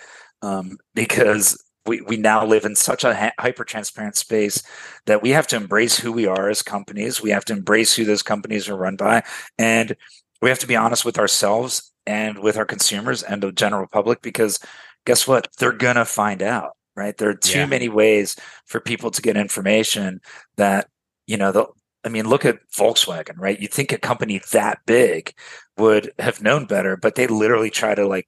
[0.42, 4.62] um, because we, we now live in such a ha- hyper transparent space
[5.06, 7.20] that we have to embrace who we are as companies.
[7.20, 9.24] We have to embrace who those companies are run by.
[9.58, 9.96] And
[10.40, 14.22] we have to be honest with ourselves and with our consumers and the general public
[14.22, 14.58] because
[15.04, 15.48] guess what?
[15.58, 17.16] They're going to find out, right?
[17.16, 17.66] There are too yeah.
[17.66, 18.36] many ways
[18.66, 20.20] for people to get information
[20.56, 20.88] that,
[21.26, 21.66] you know, the,
[22.04, 23.60] I mean, look at Volkswagen, right?
[23.60, 25.34] You'd think a company that big
[25.78, 28.26] would have known better, but they literally try to like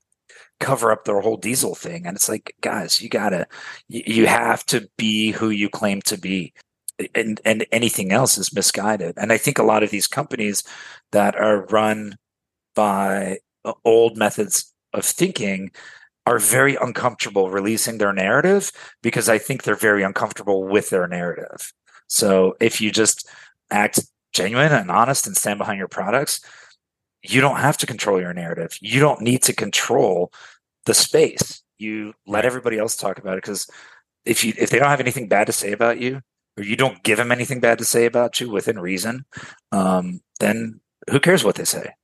[0.60, 2.06] cover up their whole diesel thing.
[2.06, 3.46] And it's like, guys, you gotta,
[3.88, 6.52] you have to be who you claim to be.
[7.16, 9.14] And, and anything else is misguided.
[9.16, 10.62] And I think a lot of these companies
[11.10, 12.16] that are run
[12.76, 13.38] by
[13.85, 15.70] old methods of thinking
[16.27, 18.72] are very uncomfortable releasing their narrative
[19.03, 21.72] because I think they're very uncomfortable with their narrative.
[22.07, 23.29] So if you just
[23.70, 24.00] act
[24.33, 26.40] genuine and honest and stand behind your products,
[27.22, 28.79] you don't have to control your narrative.
[28.81, 30.33] You don't need to control
[30.87, 31.62] the space.
[31.79, 33.68] You let everybody else talk about it because
[34.24, 36.20] if you if they don't have anything bad to say about you,
[36.57, 39.24] or you don't give them anything bad to say about you within reason,
[39.72, 41.94] um, then who cares what they say?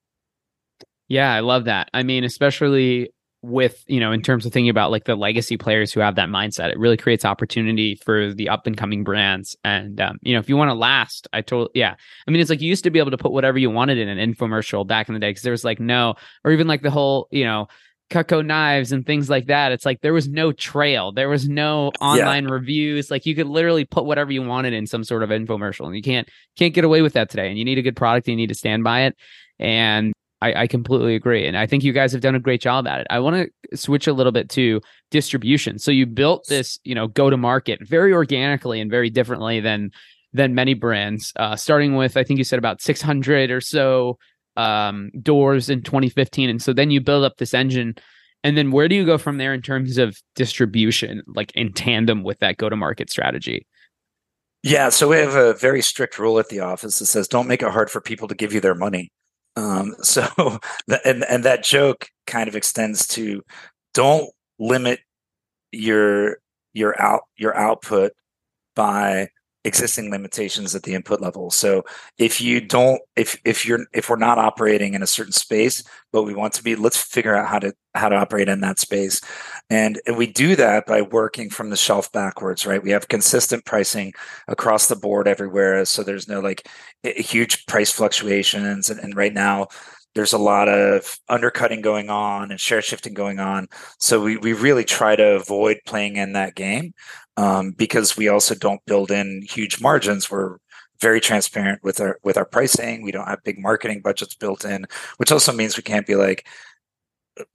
[1.10, 1.90] Yeah, I love that.
[1.92, 3.10] I mean, especially
[3.42, 6.28] with you know in terms of thinking about like the legacy players who have that
[6.28, 10.38] mindset it really creates opportunity for the up and coming brands and um, you know
[10.38, 11.94] if you want to last i told yeah
[12.28, 14.10] i mean it's like you used to be able to put whatever you wanted in
[14.10, 16.90] an infomercial back in the day because there was like no or even like the
[16.90, 17.66] whole you know
[18.10, 19.70] Cutco knives and things like that.
[19.70, 22.50] It's like there was no trail, there was no online yeah.
[22.50, 23.08] reviews.
[23.08, 26.02] Like you could literally put whatever you wanted in some sort of infomercial, and you
[26.02, 27.48] can't can't get away with that today.
[27.48, 29.16] And you need a good product, and you need to stand by it.
[29.60, 31.46] And I, I completely agree.
[31.46, 33.06] And I think you guys have done a great job at it.
[33.10, 35.78] I want to switch a little bit to distribution.
[35.78, 39.90] So you built this, you know, go to market very organically and very differently than
[40.32, 41.32] than many brands.
[41.36, 44.16] Uh, starting with, I think you said about 600 or so
[44.56, 47.96] um, doors in 2015, and so then you build up this engine.
[48.44, 52.22] And then where do you go from there in terms of distribution, like in tandem
[52.22, 53.66] with that go to market strategy?
[54.62, 57.62] Yeah, so we have a very strict rule at the office that says don't make
[57.62, 59.10] it hard for people to give you their money.
[59.56, 60.26] Um, so,
[61.04, 63.42] and and that joke kind of extends to
[63.94, 65.00] don't limit
[65.72, 66.38] your
[66.72, 68.12] your out your output
[68.74, 69.28] by
[69.64, 71.50] existing limitations at the input level.
[71.50, 71.84] So
[72.18, 76.22] if you don't if if you're if we're not operating in a certain space but
[76.22, 79.20] we want to be let's figure out how to how to operate in that space.
[79.68, 82.82] And, and we do that by working from the shelf backwards, right?
[82.82, 84.12] We have consistent pricing
[84.48, 86.66] across the board everywhere so there's no like
[87.02, 89.68] huge price fluctuations and, and right now
[90.14, 93.68] there's a lot of undercutting going on and share shifting going on.
[93.98, 96.94] So we, we really try to avoid playing in that game
[97.40, 100.30] um, because we also don't build in huge margins.
[100.30, 100.58] We're
[101.00, 103.02] very transparent with our with our pricing.
[103.02, 106.46] We don't have big marketing budgets built in, which also means we can't be like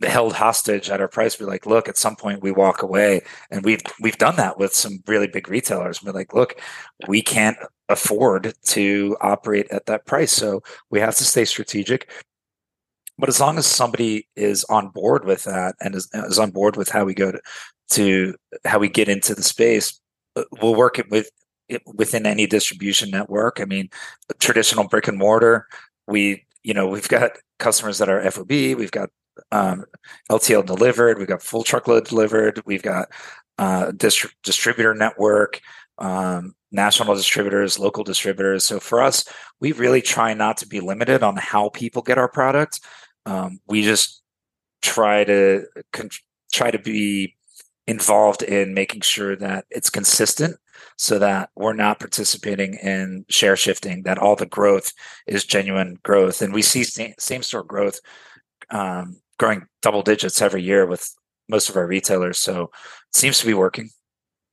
[0.01, 1.35] held hostage at our price.
[1.35, 3.21] Be like, look, at some point we walk away,
[3.51, 6.01] and we've we've done that with some really big retailers.
[6.01, 6.59] We're like, look,
[7.07, 12.09] we can't afford to operate at that price, so we have to stay strategic.
[13.17, 16.75] But as long as somebody is on board with that and is, is on board
[16.75, 17.41] with how we go to,
[17.91, 19.99] to how we get into the space,
[20.35, 21.29] uh, we'll work it with
[21.69, 23.59] it within any distribution network.
[23.59, 23.89] I mean,
[24.39, 25.67] traditional brick and mortar,
[26.07, 29.09] we you know we've got customers that are FOB, we've got
[29.51, 29.85] um,
[30.29, 33.07] LTL delivered, we've got full truckload delivered, we've got
[33.57, 35.61] uh, distri- distributor network,
[35.97, 38.65] um, national distributors, local distributors.
[38.65, 39.25] So for us,
[39.59, 42.81] we really try not to be limited on how people get our product.
[43.25, 44.21] Um, we just
[44.81, 46.09] try to con-
[46.53, 47.35] try to be
[47.87, 50.57] involved in making sure that it's consistent
[50.97, 54.93] so that we're not participating in share shifting, that all the growth
[55.27, 56.41] is genuine growth.
[56.41, 57.99] And we see same store growth
[58.69, 61.13] um, growing double digits every year with
[61.49, 62.37] most of our retailers.
[62.37, 63.89] So it seems to be working.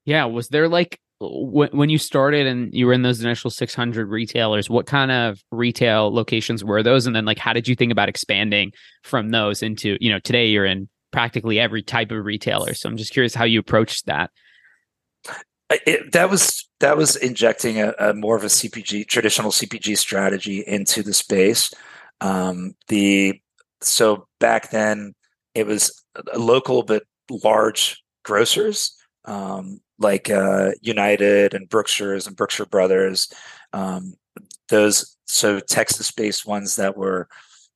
[0.05, 0.25] Yeah.
[0.25, 0.99] Was there like,
[1.31, 6.13] when you started and you were in those initial 600 retailers, what kind of retail
[6.13, 7.07] locations were those?
[7.07, 10.47] And then, like, how did you think about expanding from those into, you know, today
[10.47, 12.75] you're in practically every type of retailer.
[12.75, 14.31] So I'm just curious how you approached that.
[15.87, 20.61] It, that was that was injecting a, a, more of a CPG traditional CPG strategy
[20.67, 21.73] into the space.
[22.21, 23.41] Um, the
[23.81, 25.15] so back then
[25.55, 26.03] it was
[26.37, 33.33] local but large grocers um, like uh, United and Brookshire's and Brookshire Brothers.
[33.73, 34.15] Um,
[34.69, 37.29] those so Texas-based ones that were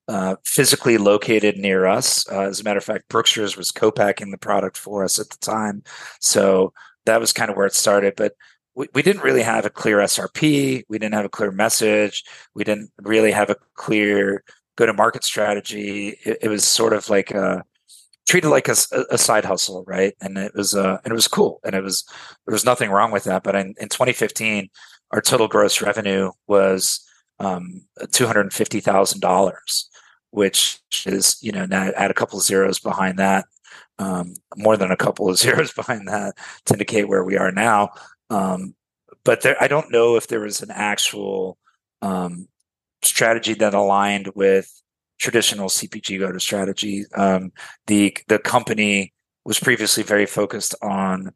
[0.09, 2.29] uh, physically located near us.
[2.31, 5.39] Uh, as a matter of fact, Brookshire's was co-packing the product for us at the
[5.39, 5.83] time,
[6.21, 6.73] so
[7.07, 8.15] that was kind of where it started.
[8.17, 8.35] But
[8.77, 10.85] we, didn't really have a clear SRP.
[10.89, 12.25] We didn't have a clear message.
[12.55, 14.45] We didn't really have a clear
[14.77, 16.19] go-to-market strategy.
[16.25, 17.65] It, it was sort of like a
[18.27, 18.77] treated like a,
[19.11, 20.15] a, side hustle, right?
[20.21, 22.05] And it was uh, and it was cool, and it was
[22.47, 23.43] there was nothing wrong with that.
[23.43, 24.69] But in, in 2015,
[25.13, 27.01] our total gross revenue was
[27.39, 29.89] um, two hundred fifty thousand dollars,
[30.31, 33.47] which is you know now add a couple of zeros behind that,
[33.99, 36.35] um, more than a couple of zeros behind that
[36.67, 37.91] to indicate where we are now.
[38.31, 38.75] Um,
[39.25, 41.59] but there, I don't know if there was an actual
[42.03, 42.49] um,
[43.03, 44.83] strategy that aligned with
[45.19, 47.05] traditional CPG go to strategy.
[47.15, 47.53] Um,
[47.87, 49.13] the the company
[49.45, 51.33] was previously very focused on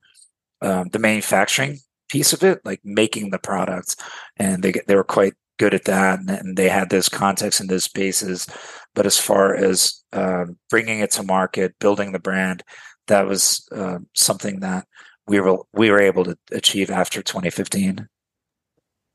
[0.62, 3.96] um, the manufacturing piece of it, like making the products,
[4.36, 7.68] and they they were quite good at that, and, and they had those contexts and
[7.68, 8.46] those spaces.
[8.94, 12.64] But as far as um, bringing it to market, building the brand,
[13.06, 14.86] that was uh, something that
[15.26, 18.08] we were we were able to achieve after 2015.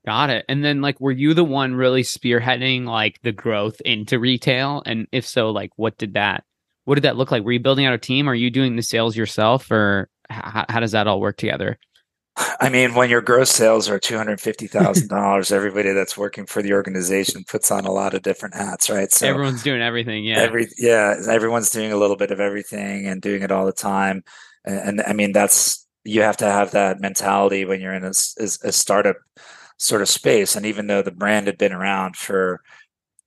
[0.06, 0.46] Got it.
[0.48, 4.84] And then like were you the one really spearheading like the growth into retail?
[4.86, 6.44] And if so, like what did that
[6.86, 7.44] what did that look like?
[7.44, 8.30] Were you building out a team?
[8.30, 11.80] Are you doing the sales yourself or how, how does that all work together?
[12.60, 16.46] I mean, when your gross sales are two hundred fifty thousand dollars, everybody that's working
[16.46, 19.10] for the organization puts on a lot of different hats, right?
[19.12, 20.26] So everyone's doing everything.
[20.26, 23.72] Yeah, every yeah, everyone's doing a little bit of everything and doing it all the
[23.72, 24.24] time.
[24.66, 28.10] And, and I mean, that's you have to have that mentality when you're in a,
[28.10, 29.16] a startup
[29.78, 30.56] sort of space.
[30.56, 32.62] And even though the brand had been around for,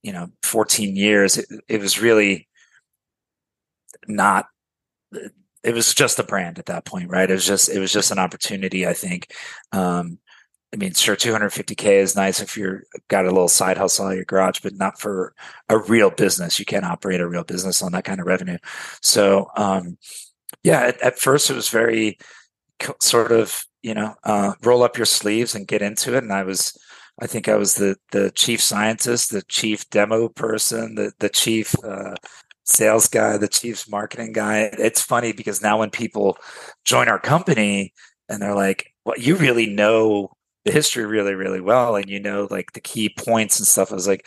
[0.03, 2.49] you know, 14 years, it, it was really
[4.07, 4.47] not
[5.65, 7.31] it was just a brand at that point, right?
[7.31, 9.33] It was just it was just an opportunity, I think.
[9.73, 10.19] Um,
[10.73, 14.25] I mean, sure, 250k is nice if you're got a little side hustle in your
[14.25, 15.35] garage, but not for
[15.69, 16.59] a real business.
[16.59, 18.59] You can't operate a real business on that kind of revenue.
[19.01, 19.97] So, um,
[20.63, 22.19] yeah, at, at first it was very
[23.01, 26.43] sort of you know uh, roll up your sleeves and get into it and i
[26.43, 26.77] was
[27.21, 31.75] i think i was the the chief scientist the chief demo person the the chief
[31.85, 32.15] uh,
[32.69, 34.71] sales guy the chief marketing guy.
[34.73, 36.37] It's funny because now when people
[36.85, 37.93] join our company
[38.29, 40.31] and they're like well you really know
[40.65, 43.95] the history really really well and you know like the key points and stuff i
[43.95, 44.27] was like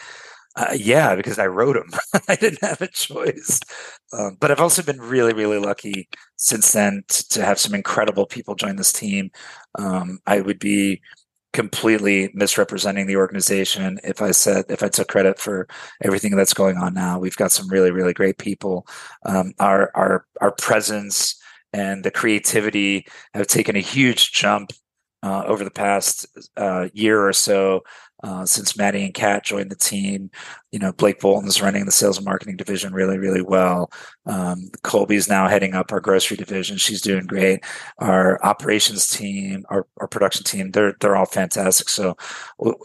[0.55, 2.21] uh, yeah, because I wrote them.
[2.27, 3.59] I didn't have a choice.
[4.11, 8.25] Um, but I've also been really, really lucky since then to, to have some incredible
[8.25, 9.31] people join this team.
[9.79, 11.01] Um, I would be
[11.53, 15.67] completely misrepresenting the organization if I said if I took credit for
[16.01, 17.19] everything that's going on now.
[17.19, 18.87] We've got some really, really great people.
[19.25, 21.39] Um, our our our presence
[21.73, 24.71] and the creativity have taken a huge jump
[25.23, 26.25] uh, over the past
[26.57, 27.81] uh, year or so
[28.23, 30.29] uh, since Maddie and Kat joined the team.
[30.71, 33.91] You know, Blake Bolton's running the sales and marketing division really, really well.
[34.25, 36.77] Um, Colby's now heading up our grocery division.
[36.77, 37.63] She's doing great.
[37.97, 41.89] Our operations team, our, our production team, they're they're all fantastic.
[41.89, 42.15] So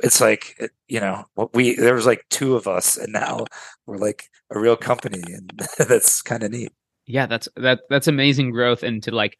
[0.03, 3.45] it's like you know, we there was like two of us, and now
[3.87, 6.73] we're like a real company, and that's kind of neat.
[7.07, 9.37] Yeah, that's that that's amazing growth, and to like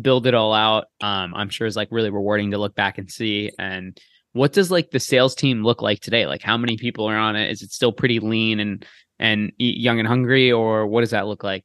[0.00, 3.10] build it all out um i'm sure is like really rewarding to look back and
[3.10, 3.98] see and
[4.32, 6.26] what does like the sales team look like today?
[6.26, 7.50] Like how many people are on it?
[7.50, 8.84] Is it still pretty lean and
[9.18, 11.64] and young and hungry or what does that look like?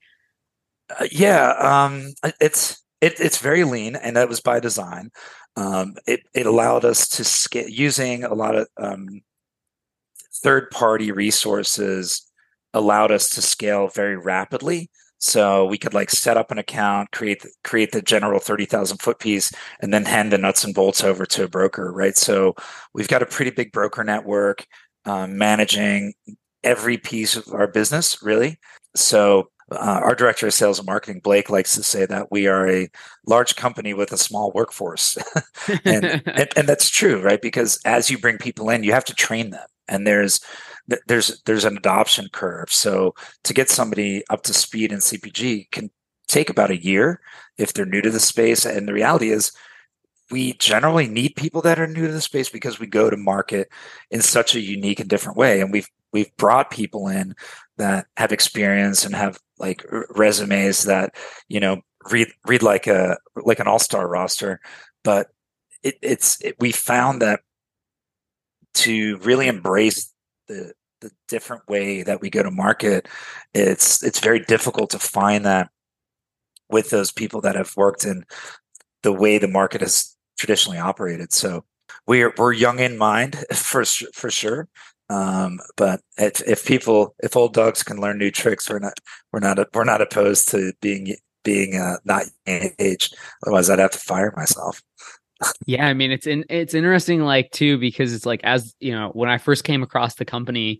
[0.99, 5.11] Uh, yeah um it's it, it's very lean and that was by design.
[5.55, 9.21] Um it, it allowed us to scale using a lot of um
[10.43, 12.29] third party resources
[12.73, 14.89] allowed us to scale very rapidly
[15.26, 18.99] so we could like set up an account, create the, create the general thirty thousand
[18.99, 22.15] foot piece, and then hand the nuts and bolts over to a broker, right?
[22.15, 22.53] So
[22.93, 24.67] we've got a pretty big broker network
[25.05, 26.13] um, managing
[26.63, 28.59] every piece of our business, really.
[28.95, 32.69] So uh, our director of sales and marketing, Blake, likes to say that we are
[32.69, 32.88] a
[33.26, 35.17] large company with a small workforce,
[35.86, 37.41] and, and and that's true, right?
[37.41, 40.39] Because as you bring people in, you have to train them, and there's
[41.07, 42.71] there's there's an adoption curve.
[42.71, 45.89] So to get somebody up to speed in CPG can
[46.27, 47.21] take about a year
[47.57, 48.65] if they're new to the space.
[48.65, 49.51] And the reality is,
[50.31, 53.69] we generally need people that are new to the space because we go to market
[54.09, 57.36] in such a unique and different way, and we've we've brought people in
[57.77, 61.15] that have experience and have like resumes that
[61.47, 64.59] you know read read like a like an all star roster,
[65.03, 65.27] but
[65.83, 67.41] it, it's it, we found that
[68.73, 70.11] to really embrace
[70.47, 73.07] the the different way that we go to market,
[73.53, 75.69] it's it's very difficult to find that
[76.69, 78.25] with those people that have worked in
[79.03, 81.31] the way the market has traditionally operated.
[81.31, 81.65] So
[82.07, 84.67] we're we're young in mind for for sure.
[85.07, 88.99] Um, but if, if people if old dogs can learn new tricks, we're not
[89.31, 93.15] we're not we're not opposed to being being uh, not engaged.
[93.43, 94.81] Otherwise, I'd have to fire myself.
[95.65, 99.09] Yeah, I mean it's in, it's interesting like too because it's like as you know
[99.13, 100.79] when I first came across the company,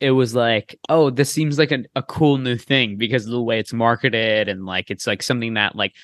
[0.00, 3.42] it was like oh this seems like a, a cool new thing because of the
[3.42, 5.94] way it's marketed and like it's like something that like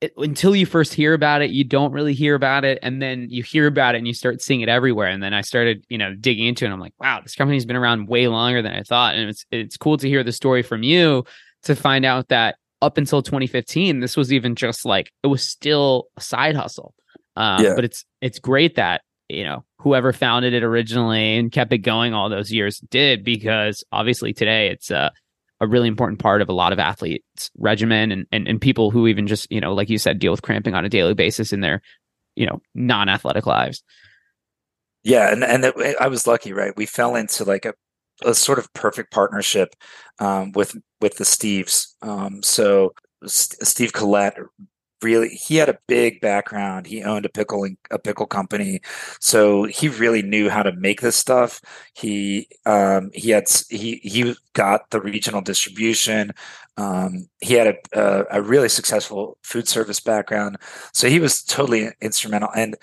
[0.00, 3.26] it, until you first hear about it, you don't really hear about it, and then
[3.30, 5.08] you hear about it and you start seeing it everywhere.
[5.08, 6.70] And then I started, you know, digging into it.
[6.70, 9.76] I'm like, wow, this company's been around way longer than I thought, and it's it's
[9.76, 11.24] cool to hear the story from you
[11.64, 16.08] to find out that up until 2015, this was even just like it was still
[16.16, 16.94] a side hustle.
[17.38, 17.74] Um, yeah.
[17.76, 22.12] But it's it's great that you know whoever founded it originally and kept it going
[22.12, 25.12] all those years did because obviously today it's a
[25.60, 29.06] a really important part of a lot of athletes regimen and, and and people who
[29.06, 31.60] even just you know like you said deal with cramping on a daily basis in
[31.60, 31.80] their
[32.34, 33.84] you know non-athletic lives.
[35.04, 36.76] Yeah and and it, i was lucky right?
[36.76, 37.74] We fell into like a,
[38.24, 39.76] a sort of perfect partnership
[40.18, 41.94] um, with with the steves.
[42.02, 42.94] Um, so
[43.26, 44.38] steve collette
[45.02, 46.86] really he had a big background.
[46.86, 48.80] He owned a pickle a pickle company.
[49.20, 51.60] So he really knew how to make this stuff.
[51.94, 56.32] He um, he had he he got the regional distribution.
[56.76, 60.58] Um, he had a, a, a really successful food service background.
[60.92, 62.50] So he was totally instrumental.
[62.54, 62.76] And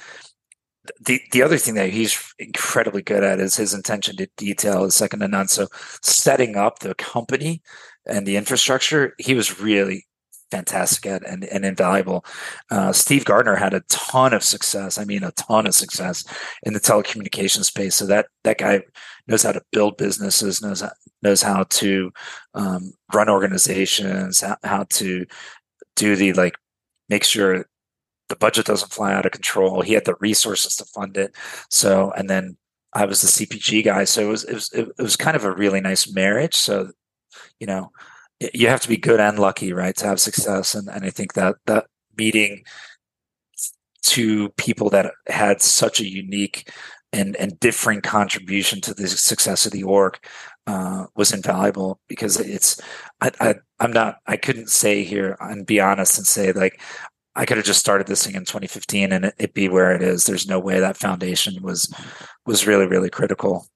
[1.05, 4.95] the the other thing that he's incredibly good at is his attention to detail is
[4.95, 5.47] second to none.
[5.47, 5.67] So
[6.01, 7.61] setting up the company
[8.05, 10.05] and the infrastructure he was really
[10.51, 12.25] fantastic at and, and invaluable.
[12.69, 14.97] Uh, Steve Gardner had a ton of success.
[14.97, 16.23] I mean, a ton of success
[16.63, 17.95] in the telecommunications space.
[17.95, 18.81] So that that guy
[19.27, 20.83] knows how to build businesses, knows
[21.21, 22.11] knows how to
[22.53, 25.25] um, run organizations, how, how to
[25.95, 26.55] do the like
[27.09, 27.65] make sure
[28.29, 29.81] the budget doesn't fly out of control.
[29.81, 31.35] He had the resources to fund it.
[31.69, 32.57] So and then
[32.93, 35.53] I was the CPG guy, so it was it was it was kind of a
[35.53, 36.55] really nice marriage.
[36.55, 36.91] So
[37.59, 37.91] you know
[38.39, 40.75] you have to be good and lucky, right, to have success.
[40.75, 41.85] And and I think that that
[42.17, 42.63] meeting
[44.01, 46.71] two people that had such a unique
[47.11, 50.19] and and differing contribution to the success of the org
[50.67, 52.81] uh, was invaluable because it's
[53.21, 56.81] I, I I'm not I couldn't say here and be honest and say like
[57.35, 60.01] I could have just started this thing in 2015 and it, it be where it
[60.01, 60.25] is.
[60.25, 61.93] There's no way that foundation was
[62.45, 63.67] was really really critical.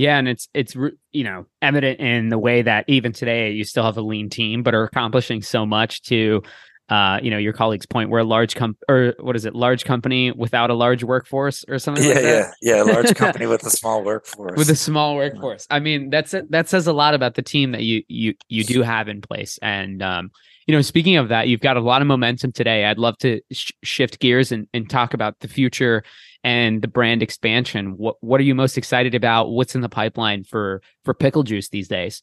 [0.00, 0.74] Yeah, and it's it's
[1.12, 4.62] you know evident in the way that even today you still have a lean team,
[4.62, 6.42] but are accomplishing so much to,
[6.88, 8.08] uh, you know, your colleague's point.
[8.08, 11.78] We're a large comp or what is it, large company without a large workforce or
[11.78, 12.02] something.
[12.02, 14.56] Yeah, like yeah, yeah, large company with a small workforce.
[14.56, 15.66] With a small workforce.
[15.68, 16.50] I mean, that's it.
[16.50, 19.58] that says a lot about the team that you you you do have in place.
[19.60, 20.30] And um,
[20.66, 22.84] you know, speaking of that, you've got a lot of momentum today.
[22.84, 26.02] I'd love to sh- shift gears and and talk about the future
[26.44, 27.96] and the brand expansion.
[27.96, 29.50] What what are you most excited about?
[29.50, 32.22] What's in the pipeline for for pickle juice these days?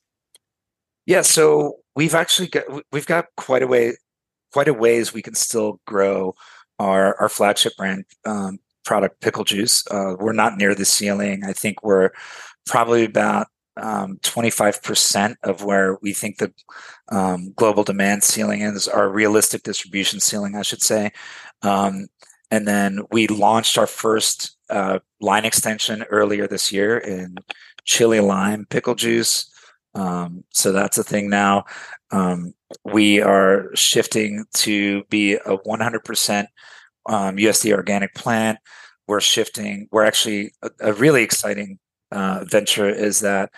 [1.06, 3.94] Yeah, so we've actually got we've got quite a way
[4.54, 6.36] quite a ways we can still grow
[6.80, 9.86] our our flagship brand um, product pickle juice.
[9.92, 11.44] Uh, we're not near the ceiling.
[11.44, 12.12] I think we're
[12.66, 13.48] probably about
[13.78, 16.54] um, 25% of where we think the
[17.10, 21.12] um, global demand ceiling is, our realistic distribution ceiling, I should say.
[21.62, 22.08] Um,
[22.52, 27.36] and then we launched our first uh, line extension earlier this year in
[27.84, 29.52] chili lime pickle juice.
[29.96, 31.66] Um, so that's a thing now.
[32.12, 32.54] Um,
[32.84, 36.46] we are shifting to be a 100%
[37.08, 38.60] um, USDA organic plant.
[39.08, 41.24] We're shifting, we're actually a, a really
[42.12, 43.52] uh, venture is that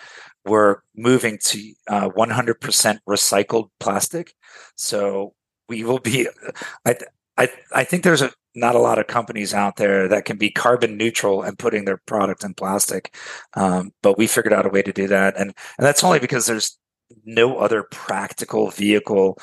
[0.44, 4.34] we're moving to uh, 100% recycled plastic.
[4.76, 5.34] So
[5.68, 6.28] we will be,
[6.86, 6.96] I,
[7.36, 10.50] I, I think there's a, not a lot of companies out there that can be
[10.50, 13.14] carbon neutral and putting their product in plastic.
[13.54, 15.36] Um, but we figured out a way to do that.
[15.36, 16.76] And, and that's only because there's
[17.24, 19.38] no other practical vehicle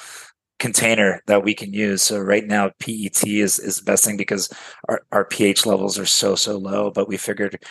[0.60, 2.02] container that we can use.
[2.02, 4.50] So right now, PET is is the best thing because
[4.90, 6.92] our, our pH levels are so so low.
[6.92, 7.64] But we figured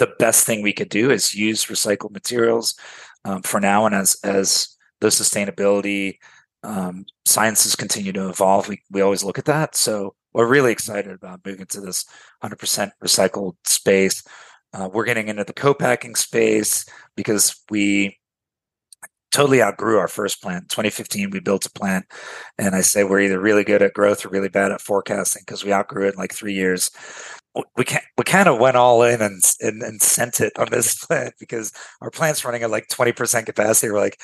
[0.00, 2.74] the best thing we could do is use recycled materials
[3.24, 6.18] um, for now, and as as the sustainability
[6.62, 9.76] um, sciences continue to evolve, we we always look at that.
[9.76, 12.04] So we're really excited about moving to this
[12.42, 14.22] 100% recycled space.
[14.72, 16.86] Uh, we're getting into the co-packing space
[17.16, 18.16] because we
[19.32, 20.68] totally outgrew our first plant.
[20.68, 22.06] 2015, we built a plant,
[22.58, 25.64] and I say we're either really good at growth or really bad at forecasting because
[25.64, 26.90] we outgrew it in like three years.
[27.76, 31.04] We can we kind of went all in and, and and sent it on this
[31.04, 33.90] plant because our plant's running at like 20% capacity.
[33.90, 34.20] We're like,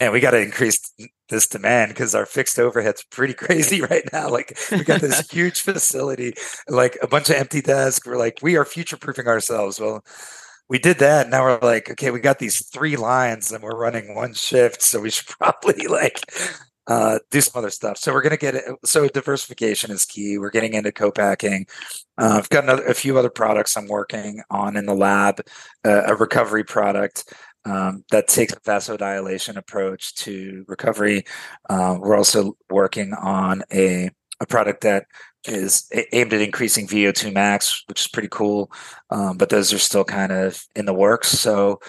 [0.00, 0.92] man, we got to increase
[1.28, 4.28] this demand because our fixed overhead's pretty crazy right now.
[4.28, 6.34] Like we got this huge facility,
[6.68, 8.06] like a bunch of empty desks.
[8.06, 9.80] We're like, we are future proofing ourselves.
[9.80, 10.04] Well,
[10.68, 11.28] we did that.
[11.28, 15.00] Now we're like, okay, we got these three lines and we're running one shift, so
[15.00, 16.20] we should probably like
[16.86, 17.98] uh, do some other stuff.
[17.98, 18.64] So we're gonna get it.
[18.84, 20.38] So diversification is key.
[20.38, 21.66] We're getting into co-packing.
[22.18, 25.40] Uh, I've got another, a few other products I'm working on in the lab.
[25.84, 27.32] Uh, a recovery product
[27.64, 31.24] um, that takes a vasodilation approach to recovery.
[31.70, 34.10] Uh, we're also working on a
[34.40, 35.06] a product that
[35.46, 38.70] is aimed at increasing VO2 max, which is pretty cool.
[39.10, 41.28] Um, but those are still kind of in the works.
[41.28, 41.80] So,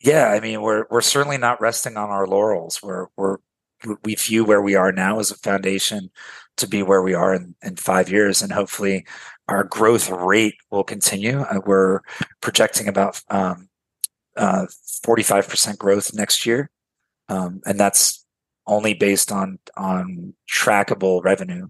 [0.00, 2.80] yeah, I mean, we're we're certainly not resting on our laurels.
[2.82, 3.38] We're we're
[4.04, 6.10] we view where we are now as a foundation
[6.56, 9.06] to be where we are in, in five years, and hopefully,
[9.48, 11.40] our growth rate will continue.
[11.40, 12.00] Uh, we're
[12.40, 13.68] projecting about um,
[14.36, 14.66] uh,
[15.04, 16.70] 45% growth next year,
[17.28, 18.24] um, and that's
[18.66, 21.68] only based on on trackable revenue.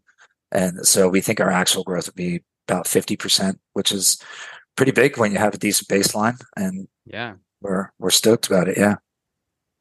[0.53, 4.19] And so we think our actual growth would be about 50%, which is
[4.77, 6.41] pretty big when you have a decent baseline.
[6.57, 8.77] And yeah, we're, we're stoked about it.
[8.77, 8.97] Yeah.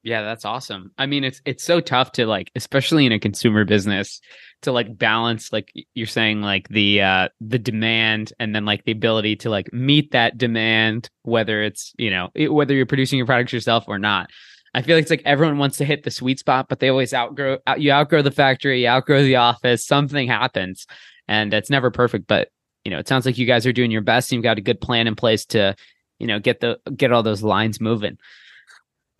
[0.05, 0.91] Yeah, that's awesome.
[0.99, 4.21] I mean, it's it's so tough to like, especially in a consumer business,
[4.61, 8.91] to like balance like you're saying like the uh the demand and then like the
[8.91, 13.25] ability to like meet that demand, whether it's you know it, whether you're producing your
[13.25, 14.29] products yourself or not.
[14.75, 17.11] I feel like it's like everyone wants to hit the sweet spot, but they always
[17.11, 20.85] outgrow out, you outgrow the factory, you outgrow the office, something happens,
[21.27, 22.27] and it's never perfect.
[22.27, 22.49] But
[22.83, 24.31] you know, it sounds like you guys are doing your best.
[24.31, 25.75] And you've got a good plan in place to,
[26.19, 28.19] you know, get the get all those lines moving.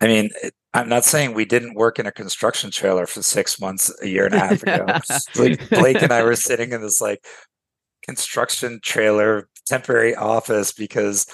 [0.00, 0.30] I mean,
[0.76, 4.26] I'm not saying we didn't work in a construction trailer for six months a year
[4.26, 4.86] and a half ago.
[5.34, 7.24] Blake, Blake and I were sitting in this like
[8.06, 11.26] construction trailer temporary office because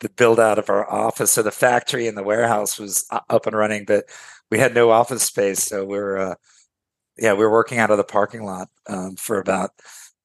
[0.00, 1.30] the build out of our office.
[1.30, 4.04] So the factory and the warehouse was up and running, but
[4.50, 5.62] we had no office space.
[5.62, 6.34] So we are uh,
[7.16, 9.70] yeah, we were working out of the parking lot um, for about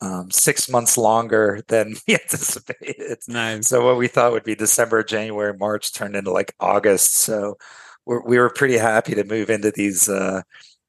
[0.02, 3.20] um, six months longer than we anticipated.
[3.28, 3.68] Nice.
[3.68, 7.18] So what we thought would be December, January, March turned into like August.
[7.18, 7.58] So
[8.06, 10.42] we're, we were pretty happy to move into these uh,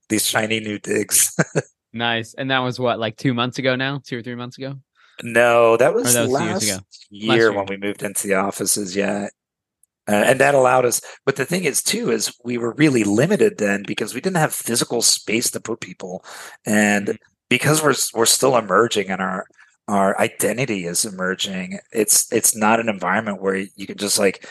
[0.09, 1.37] these shiny new digs.
[1.93, 2.35] nice.
[2.35, 4.79] And that was what, like two months ago now, two or three months ago.
[5.23, 8.97] No, that was, that was last year, year, when we moved into the offices.
[8.97, 9.29] Yeah.
[10.07, 11.01] Uh, and that allowed us.
[11.25, 14.53] But the thing is, too, is we were really limited then because we didn't have
[14.53, 16.23] physical space to put people,
[16.67, 17.17] and mm-hmm.
[17.49, 19.47] because we're we're still emerging and our
[19.89, 21.79] our identity is emerging.
[21.91, 24.47] It's it's not an environment where you can just like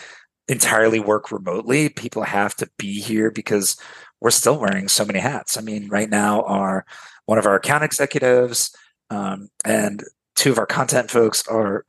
[0.47, 1.89] entirely work remotely.
[1.89, 3.77] People have to be here because
[4.19, 5.57] we're still wearing so many hats.
[5.57, 6.85] I mean, right now, our
[7.25, 8.75] one of our account executives
[9.09, 10.03] um, and
[10.35, 11.85] two of our content folks are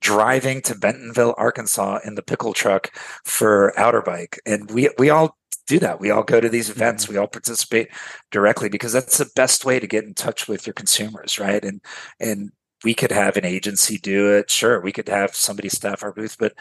[0.00, 2.94] driving to Bentonville, Arkansas in the pickle truck
[3.24, 4.38] for Outer Bike.
[4.46, 5.36] And we we all
[5.66, 6.00] do that.
[6.00, 7.14] We all go to these events, mm-hmm.
[7.14, 7.88] we all participate
[8.30, 11.64] directly because that's the best way to get in touch with your consumers, right?
[11.64, 11.80] And
[12.20, 12.52] and
[12.84, 14.50] we could have an agency do it.
[14.50, 16.52] Sure, we could have somebody staff our booth, but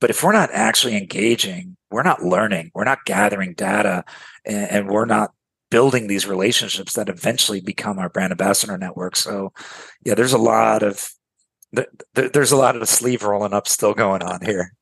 [0.00, 4.04] but if we're not actually engaging, we're not learning, we're not gathering data,
[4.44, 5.32] and, and we're not
[5.70, 9.16] building these relationships that eventually become our brand ambassador network.
[9.16, 9.52] So,
[10.04, 11.10] yeah, there's a lot of
[12.14, 14.72] there's a lot of the sleeve rolling up still going on here.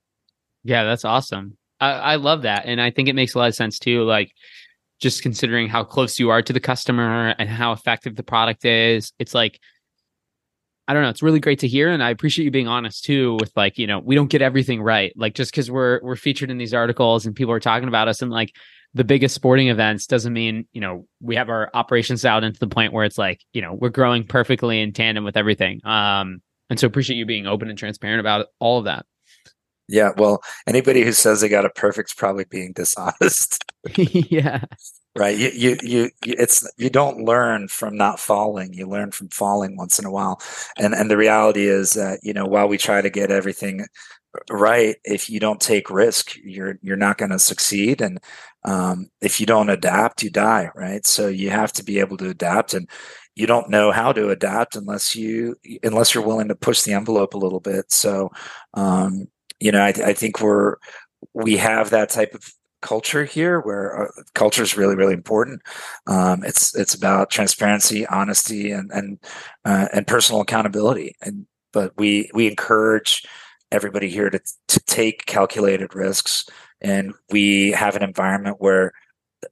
[0.63, 1.57] Yeah, that's awesome.
[1.81, 4.03] I, I love that, and I think it makes a lot of sense too.
[4.05, 4.33] Like
[5.01, 9.13] just considering how close you are to the customer and how effective the product is,
[9.19, 9.61] it's like
[10.89, 11.09] I don't know.
[11.09, 13.37] It's really great to hear, and I appreciate you being honest too.
[13.41, 15.13] With like, you know, we don't get everything right.
[15.17, 18.23] Like, just because we're we're featured in these articles and people are talking about us,
[18.23, 18.53] and like,
[18.97, 22.67] the biggest sporting events doesn't mean you know we have our operations out into the
[22.67, 26.81] point where it's like you know we're growing perfectly in tandem with everything um and
[26.81, 29.05] so appreciate you being open and transparent about all of that
[29.87, 33.65] yeah well anybody who says they got it perfect is probably being dishonest
[33.97, 34.63] yeah
[35.17, 35.37] right?
[35.37, 38.75] You, you you it's you don't learn from not falling.
[38.75, 40.41] You learn from falling once in a while.
[40.77, 43.87] And and the reality is that you know while we try to get everything
[44.51, 48.01] right if you don't take risk you're you're not going to succeed.
[48.01, 48.21] And
[48.65, 51.07] um, if you don't adapt you die right?
[51.07, 52.75] So you have to be able to adapt.
[52.75, 52.89] And
[53.35, 57.35] you don't know how to adapt unless you unless you're willing to push the envelope
[57.35, 57.93] a little bit.
[57.93, 58.31] So
[58.75, 59.29] um,
[59.61, 60.77] you know I, I, think we're
[61.33, 62.51] we have that type of
[62.87, 65.61] culture here where uh, culture is really really important.
[66.07, 69.19] Um, it's it's about transparency honesty and and
[69.65, 71.17] uh, and personal accountability.
[71.21, 73.25] And but we we encourage
[73.73, 76.47] everybody here to to take calculated risks,
[76.81, 78.93] and we have an environment where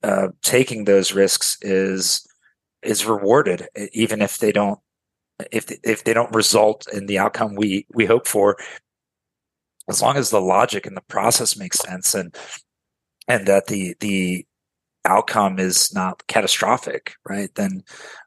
[0.03, 2.27] uh, taking those risks is
[2.83, 4.79] is rewarded, even if they don't
[5.51, 8.57] if if they don't result in the outcome we we hope for.
[9.87, 12.35] As long as the logic and the process makes sense, and
[13.29, 14.47] and that the the
[15.05, 17.51] outcome is not catastrophic, right?
[17.55, 17.83] Then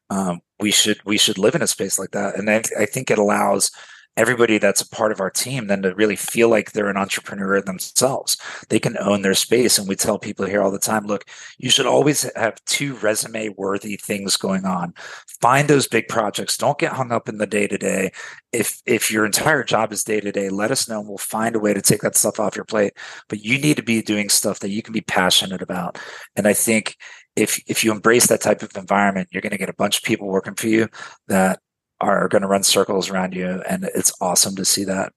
[0.09, 3.11] um, we should we should live in a space like that, and I, I think
[3.11, 3.71] it allows
[4.17, 7.61] everybody that's a part of our team then to really feel like they're an entrepreneur
[7.61, 8.35] themselves.
[8.69, 9.77] They can own their space.
[9.77, 11.25] And we tell people here all the time look,
[11.59, 14.93] you should always have two resume worthy things going on.
[15.39, 16.57] Find those big projects.
[16.57, 18.11] Don't get hung up in the day to day.
[18.51, 21.55] If if your entire job is day to day, let us know and we'll find
[21.55, 22.93] a way to take that stuff off your plate.
[23.29, 25.99] But you need to be doing stuff that you can be passionate about.
[26.35, 26.97] And I think
[27.35, 30.03] if if you embrace that type of environment, you're going to get a bunch of
[30.03, 30.89] people working for you
[31.27, 31.59] that
[31.99, 35.13] are going to run circles around you and it's awesome to see that.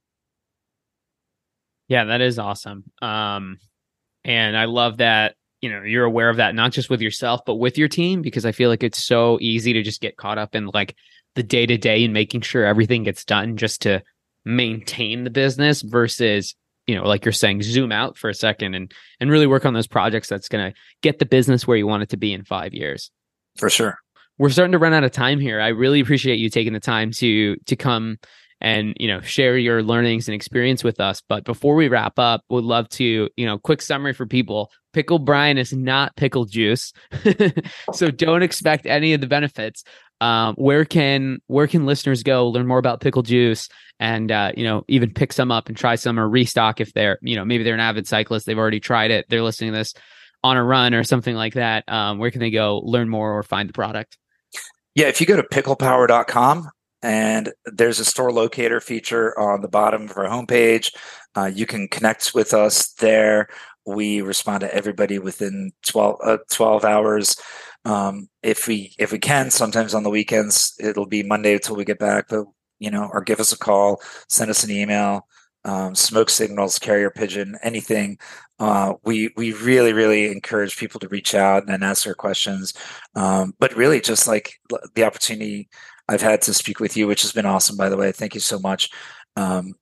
[1.88, 2.84] Yeah that is awesome.
[3.02, 3.58] Um
[4.24, 7.56] and i love that you know you're aware of that not just with yourself but
[7.56, 10.54] with your team because i feel like it's so easy to just get caught up
[10.54, 10.94] in like
[11.34, 14.02] the day to day and making sure everything gets done just to
[14.44, 16.54] maintain the business versus
[16.86, 19.74] you know like you're saying zoom out for a second and and really work on
[19.74, 22.44] those projects that's going to get the business where you want it to be in
[22.44, 23.10] 5 years.
[23.58, 23.98] For sure
[24.40, 25.60] we're starting to run out of time here.
[25.60, 28.16] I really appreciate you taking the time to to come
[28.58, 31.22] and you know share your learnings and experience with us.
[31.28, 34.70] But before we wrap up, would love to you know quick summary for people.
[34.94, 36.94] Pickle brine is not pickle juice,
[37.92, 39.84] so don't expect any of the benefits.
[40.22, 43.68] Um, where can where can listeners go learn more about pickle juice
[43.98, 47.18] and uh, you know even pick some up and try some or restock if they're
[47.20, 49.94] you know maybe they're an avid cyclist they've already tried it they're listening to this
[50.42, 53.42] on a run or something like that um, where can they go learn more or
[53.42, 54.18] find the product
[54.94, 56.70] yeah, if you go to picklepower.com
[57.02, 60.94] and there's a store locator feature on the bottom of our homepage,
[61.36, 63.48] uh, you can connect with us there.
[63.86, 67.36] We respond to everybody within 12, uh, 12 hours.
[67.84, 71.84] Um, if we if we can, sometimes on the weekends it'll be Monday until we
[71.84, 72.44] get back, but
[72.78, 75.26] you know, or give us a call, send us an email
[75.64, 78.18] um, smoke signals, carrier pigeon, anything.
[78.58, 82.74] Uh, we we really really encourage people to reach out and ask their questions.
[83.14, 84.60] Um, but really, just like
[84.94, 85.68] the opportunity
[86.08, 88.12] I've had to speak with you, which has been awesome, by the way.
[88.12, 88.90] Thank you so much.
[89.36, 89.74] Um,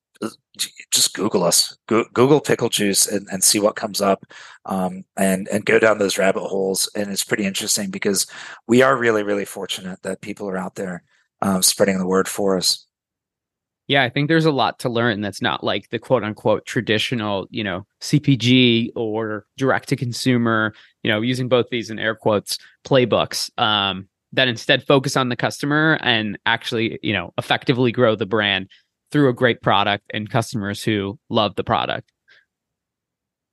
[0.91, 4.25] just Google us, Google pickle juice, and, and see what comes up,
[4.65, 6.89] um, and and go down those rabbit holes.
[6.95, 8.27] And it's pretty interesting because
[8.67, 11.03] we are really really fortunate that people are out there
[11.41, 12.85] um, spreading the word for us.
[13.89, 17.47] Yeah, I think there's a lot to learn that's not like the quote unquote traditional,
[17.49, 22.59] you know, CPG or direct to consumer, you know, using both these in air quotes
[22.85, 23.49] playbooks.
[23.59, 28.69] Um, that instead focus on the customer and actually, you know, effectively grow the brand
[29.11, 32.11] through a great product and customers who love the product.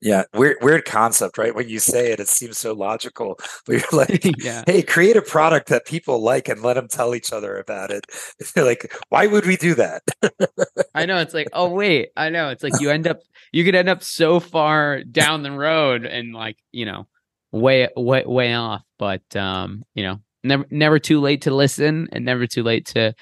[0.06, 1.52] Yeah, weird, weird concept, right?
[1.52, 3.40] When you say it, it seems so logical.
[3.66, 4.62] But you're like, yeah.
[4.64, 8.06] "Hey, create a product that people like and let them tell each other about it."
[8.54, 10.04] They're like, why would we do that?
[10.94, 13.18] I know it's like, oh wait, I know it's like you end up,
[13.50, 17.08] you could end up so far down the road and like you know,
[17.50, 18.84] way, way, way off.
[19.00, 23.12] But um, you know, never, never too late to listen, and never too late to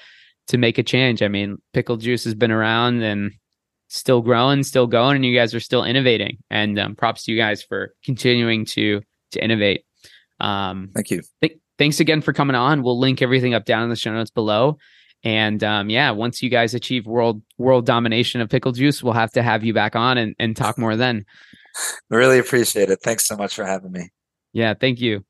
[0.49, 1.23] to make a change.
[1.23, 3.31] I mean, pickle juice has been around and
[3.87, 6.37] still growing, still going, and you guys are still innovating.
[6.49, 9.85] And um, props to you guys for continuing to to innovate.
[10.39, 11.21] Um, Thank you.
[11.41, 12.83] Th- thanks again for coming on.
[12.83, 14.77] We'll link everything up down in the show notes below.
[15.23, 19.31] And um, yeah, once you guys achieve world world domination of pickle juice, we'll have
[19.31, 21.25] to have you back on and, and talk more then.
[22.09, 22.99] Really appreciate it.
[23.01, 24.09] Thanks so much for having me.
[24.53, 25.25] Yeah, thank you.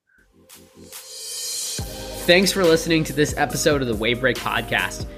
[2.25, 5.05] Thanks for listening to this episode of the Wavebreak Podcast.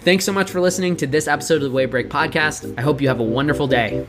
[0.00, 2.74] Thanks so much for listening to this episode of the Wavebreak Podcast.
[2.78, 4.06] I hope you have a wonderful day.